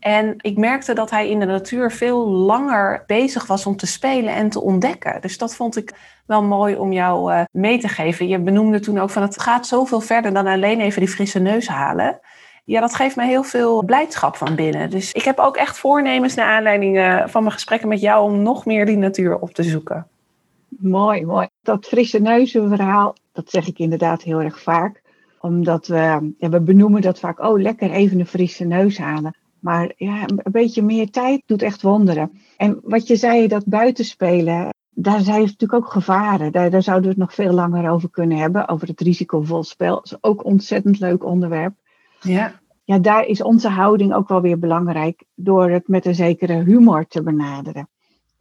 [0.00, 4.34] En ik merkte dat hij in de natuur veel langer bezig was om te spelen
[4.34, 5.20] en te ontdekken.
[5.20, 5.92] Dus dat vond ik
[6.26, 8.28] wel mooi om jou uh, mee te geven.
[8.28, 11.68] Je benoemde toen ook van het gaat zoveel verder dan alleen even die frisse neus
[11.68, 12.20] halen.
[12.64, 14.90] Ja, dat geeft me heel veel blijdschap van binnen.
[14.90, 18.42] Dus ik heb ook echt voornemens naar aanleiding uh, van mijn gesprekken met jou om
[18.42, 20.06] nog meer die natuur op te zoeken.
[20.68, 21.48] Mooi, mooi.
[21.62, 25.02] Dat frisse neuzenverhaal, dat zeg ik inderdaad heel erg vaak.
[25.40, 29.36] Omdat we, ja, we benoemen dat vaak, oh lekker even een frisse neus halen.
[29.58, 32.40] Maar ja, een beetje meer tijd doet echt wonderen.
[32.56, 36.52] En wat je zei, dat buitenspelen, daar zijn natuurlijk ook gevaren.
[36.52, 38.68] Daar, daar zouden we het nog veel langer over kunnen hebben.
[38.68, 39.94] Over het risicovol spel.
[39.94, 41.74] Dat is ook een ontzettend leuk onderwerp.
[42.22, 42.60] Ja.
[42.84, 45.24] Ja, daar is onze houding ook wel weer belangrijk.
[45.34, 47.88] Door het met een zekere humor te benaderen.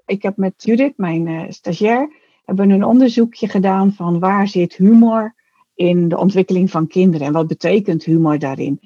[0.05, 2.13] Ik heb met Judith, mijn uh, stagiair,
[2.45, 5.35] hebben een onderzoekje gedaan van waar zit humor
[5.73, 7.27] in de ontwikkeling van kinderen.
[7.27, 8.79] En wat betekent humor daarin?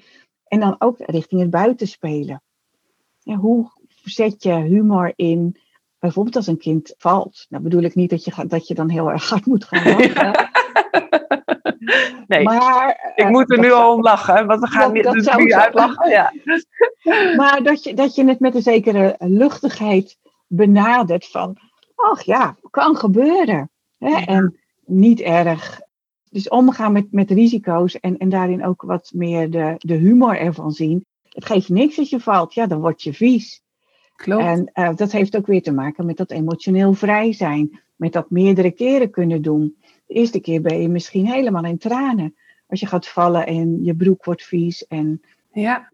[0.47, 2.43] En dan ook richting het buitenspelen.
[3.19, 3.71] Ja, hoe
[4.03, 5.57] zet je humor in,
[5.99, 7.45] bijvoorbeeld als een kind valt?
[7.49, 10.49] Nou bedoel ik niet dat je, dat je dan heel erg hard moet gaan lachen.
[12.27, 15.53] nee, maar, ik moet er nu al om lachen, want we gaan niet dus nu
[15.53, 16.09] uitlachen.
[16.09, 16.33] Ja.
[17.39, 20.17] maar dat je, dat je het met een zekere luchtigheid
[20.47, 21.57] benadert van,
[21.95, 23.69] ach ja, kan gebeuren.
[23.97, 24.15] Hè?
[24.25, 25.83] En niet erg
[26.29, 30.71] dus omgaan met, met risico's en, en daarin ook wat meer de, de humor ervan
[30.71, 31.05] zien.
[31.23, 33.63] Het geeft niks als je valt, ja, dan word je vies.
[34.15, 34.43] Klopt.
[34.43, 37.79] En uh, dat heeft ook weer te maken met dat emotioneel vrij zijn.
[37.95, 39.77] Met dat meerdere keren kunnen doen.
[40.05, 42.35] De eerste keer ben je misschien helemaal in tranen.
[42.67, 44.87] Als je gaat vallen en je broek wordt vies.
[44.87, 45.21] En...
[45.51, 45.89] Ja,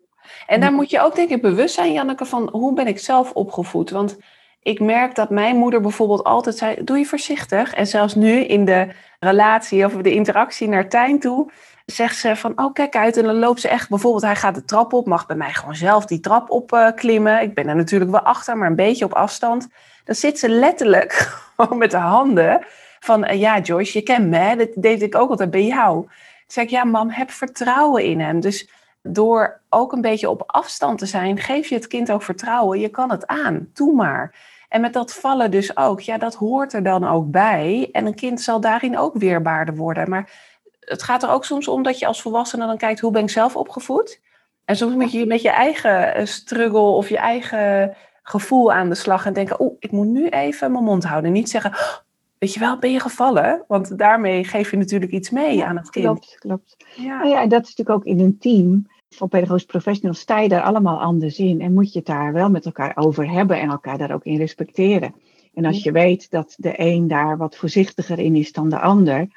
[0.48, 3.32] en daar moet je ook denk ik bewust zijn, Janneke, van hoe ben ik zelf
[3.32, 3.90] opgevoed?
[3.90, 4.18] Want
[4.62, 7.74] ik merk dat mijn moeder bijvoorbeeld altijd zei: Doe je voorzichtig.
[7.74, 8.88] En zelfs nu in de
[9.20, 11.52] relatie of de interactie naar Tijn toe,
[11.86, 13.18] zegt ze van: Oh, kijk uit.
[13.18, 15.76] En dan loopt ze echt, bijvoorbeeld, hij gaat de trap op, mag bij mij gewoon
[15.76, 17.36] zelf die trap opklimmen.
[17.36, 19.68] Uh, ik ben er natuurlijk wel achter, maar een beetje op afstand.
[20.04, 21.12] Dan zit ze letterlijk
[21.56, 22.66] gewoon met de handen
[23.06, 26.02] van: uh, Ja, Joyce, je kent me, dat deed ik ook altijd bij jou.
[26.02, 26.10] Dan
[26.48, 28.40] zeg ik: Ja, mam, heb vertrouwen in hem.
[28.40, 28.70] Dus
[29.04, 32.80] door ook een beetje op afstand te zijn, geef je het kind ook vertrouwen.
[32.80, 34.36] Je kan het aan, doe maar.
[34.70, 37.90] En met dat vallen dus ook, ja, dat hoort er dan ook bij.
[37.92, 40.10] En een kind zal daarin ook weerbaarder worden.
[40.10, 40.32] Maar
[40.80, 43.30] het gaat er ook soms om dat je als volwassene dan kijkt, hoe ben ik
[43.30, 44.22] zelf opgevoed?
[44.66, 48.96] En soms moet je met je eigen eh, struggle of je eigen gevoel aan de
[48.96, 51.32] slag en denken, oeh, ik moet nu even mijn mond houden.
[51.32, 51.74] Niet zeggen,
[52.42, 53.64] weet je wel, ben je gevallen?
[53.68, 56.06] Want daarmee geef je natuurlijk iets mee aan het kind.
[56.06, 56.78] Klopt, klopt.
[56.96, 57.18] Ja.
[57.18, 60.50] Nou ja, en dat is natuurlijk ook in een team voor pedagogisch professionals sta je
[60.50, 61.62] daar allemaal anders in.
[61.62, 64.38] En moet je het daar wel met elkaar over hebben en elkaar daar ook in
[64.38, 65.16] respecteren.
[65.54, 69.28] En als je weet dat de een daar wat voorzichtiger in is dan de ander,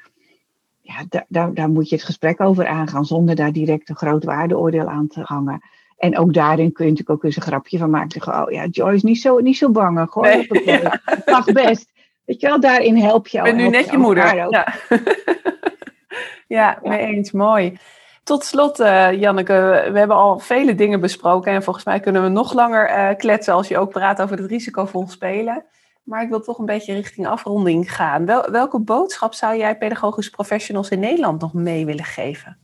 [0.81, 4.89] ja, daar, daar, moet je het gesprek over aangaan zonder daar direct een groot waardeoordeel
[4.89, 5.61] aan te hangen.
[5.97, 8.11] En ook daarin kun je natuurlijk ook eens een grapje van maken.
[8.11, 10.09] Zeggen, oh ja, Joyce, niet zo, niet zo bang.
[10.09, 10.47] Goh, nee,
[11.05, 11.93] het mag best.
[12.25, 13.37] Weet je wel, daarin help je.
[13.37, 14.35] Ik ben nu net je moeder.
[14.49, 14.67] Ja.
[16.47, 17.31] ja, mee eens.
[17.31, 17.77] Mooi.
[18.23, 22.29] Tot slot, uh, Janneke, we hebben al vele dingen besproken en volgens mij kunnen we
[22.29, 25.65] nog langer uh, kletsen als je ook praat over het risicovol spelen.
[26.03, 28.25] Maar ik wil toch een beetje richting afronding gaan.
[28.25, 32.57] Wel, welke boodschap zou jij pedagogische professionals in Nederland nog mee willen geven?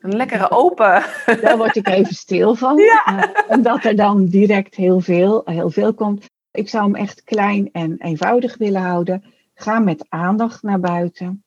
[0.00, 1.02] Een lekkere open.
[1.40, 2.76] Daar word ik even stil van.
[2.82, 3.04] Ja.
[3.06, 6.26] Uh, omdat er dan direct heel veel, heel veel komt.
[6.54, 9.24] Ik zou hem echt klein en eenvoudig willen houden.
[9.54, 11.44] Ga met aandacht naar buiten.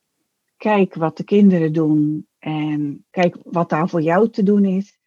[0.57, 4.99] Kijk wat de kinderen doen en kijk wat daar voor jou te doen is.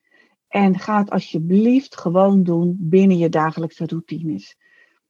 [0.48, 4.56] En ga het alsjeblieft gewoon doen binnen je dagelijkse routines.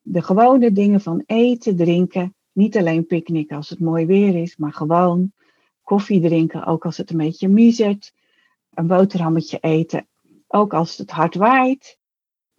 [0.00, 2.34] De gewone dingen van eten, drinken.
[2.52, 5.32] Niet alleen picknicken als het mooi weer is, maar gewoon
[5.82, 8.12] koffie drinken, ook als het een beetje miezert.
[8.74, 10.08] Een boterhammetje eten,
[10.46, 11.98] ook als het hard waait.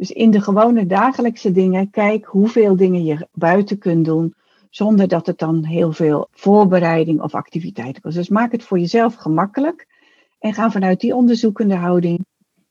[0.02, 4.34] Dus in de gewone dagelijkse dingen, kijk hoeveel dingen je buiten kunt doen
[4.70, 8.16] zonder dat het dan heel veel voorbereiding of activiteit kost.
[8.16, 9.88] Dus maak het voor jezelf gemakkelijk
[10.40, 12.26] en ga vanuit die onderzoekende houding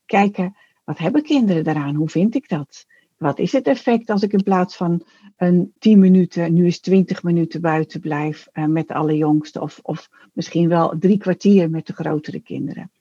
[0.05, 1.95] kijken, wat hebben kinderen daaraan?
[1.95, 2.85] Hoe vind ik dat?
[3.17, 5.03] wat is het effect als ik in plaats van
[5.37, 9.61] een 10 minuten, nu is 20 minuten buiten blijf uh, met de allerjongste.
[9.61, 12.91] Of, of misschien wel drie kwartier met de grotere kinderen.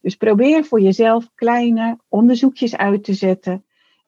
[0.00, 3.64] Dus probeer voor jezelf kleine onderzoekjes uit te zetten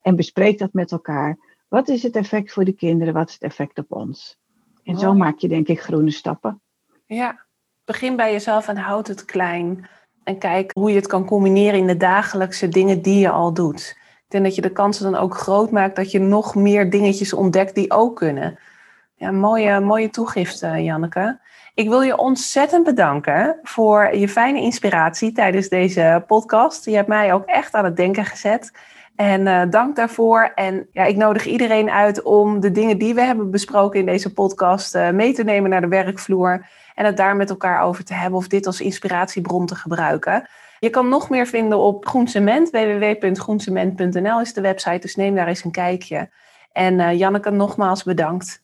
[0.08, 1.38] en bespreek dat met elkaar.
[1.68, 3.14] Wat is het effect voor de kinderen?
[3.14, 4.38] Wat is het effect op ons?
[4.82, 6.60] En zo maak je denk ik groene stappen.
[7.06, 7.46] Ja,
[7.84, 9.88] begin bij jezelf en houd het klein.
[10.24, 13.96] En kijk hoe je het kan combineren in de dagelijkse dingen die je al doet.
[13.98, 17.32] Ik denk dat je de kansen dan ook groot maakt dat je nog meer dingetjes
[17.32, 18.58] ontdekt die ook kunnen.
[19.14, 21.40] Ja, mooie, mooie toegifte, Janneke.
[21.74, 26.84] Ik wil je ontzettend bedanken voor je fijne inspiratie tijdens deze podcast.
[26.84, 28.72] Je hebt mij ook echt aan het denken gezet.
[29.18, 30.52] En uh, dank daarvoor.
[30.54, 34.32] En ja, ik nodig iedereen uit om de dingen die we hebben besproken in deze
[34.32, 36.66] podcast uh, mee te nemen naar de werkvloer.
[36.94, 40.48] En het daar met elkaar over te hebben of dit als inspiratiebron te gebruiken.
[40.78, 42.70] Je kan nog meer vinden op Groencement.
[42.70, 46.30] www.groencement.nl is de website, dus neem daar eens een kijkje.
[46.72, 48.62] En uh, Janneke, nogmaals bedankt.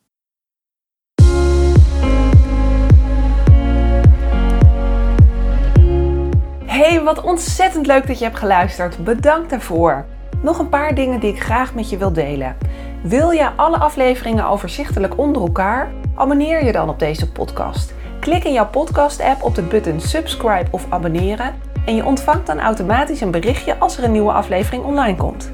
[6.66, 9.04] Hey, wat ontzettend leuk dat je hebt geluisterd.
[9.04, 10.13] Bedankt daarvoor.
[10.44, 12.56] Nog een paar dingen die ik graag met je wil delen.
[13.02, 15.92] Wil je alle afleveringen overzichtelijk onder elkaar?
[16.14, 17.94] Abonneer je dan op deze podcast.
[18.20, 21.54] Klik in jouw podcast-app op de button subscribe of abonneren
[21.86, 25.52] en je ontvangt dan automatisch een berichtje als er een nieuwe aflevering online komt.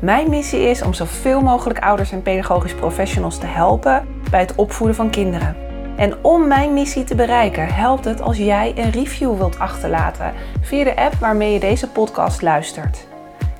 [0.00, 4.96] Mijn missie is om zoveel mogelijk ouders en pedagogisch professionals te helpen bij het opvoeden
[4.96, 5.56] van kinderen.
[5.96, 10.84] En om mijn missie te bereiken, helpt het als jij een review wilt achterlaten via
[10.84, 13.06] de app waarmee je deze podcast luistert.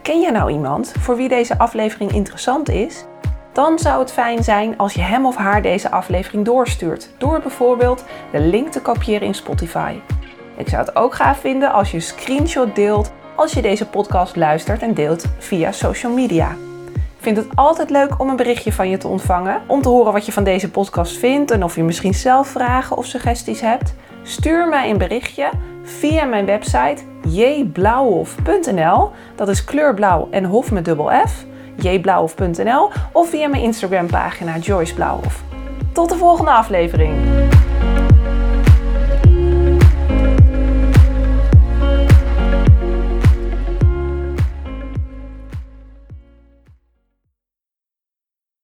[0.09, 3.05] Ken jij nou iemand voor wie deze aflevering interessant is?
[3.53, 8.05] Dan zou het fijn zijn als je hem of haar deze aflevering doorstuurt, door bijvoorbeeld
[8.33, 9.95] de link te kopiëren in Spotify.
[10.57, 14.37] Ik zou het ook gaaf vinden als je een screenshot deelt als je deze podcast
[14.37, 16.51] luistert en deelt via social media.
[16.95, 20.13] Ik vind het altijd leuk om een berichtje van je te ontvangen, om te horen
[20.13, 23.95] wat je van deze podcast vindt en of je misschien zelf vragen of suggesties hebt.
[24.23, 25.51] Stuur mij een berichtje
[25.89, 29.11] via mijn website jblauwhof.nl.
[29.35, 31.45] Dat is kleurblauw en hof met dubbel F.
[31.77, 35.43] jblauwhof.nl of via mijn Instagram pagina Joyce Blauwhof.
[35.93, 37.13] Tot de volgende aflevering.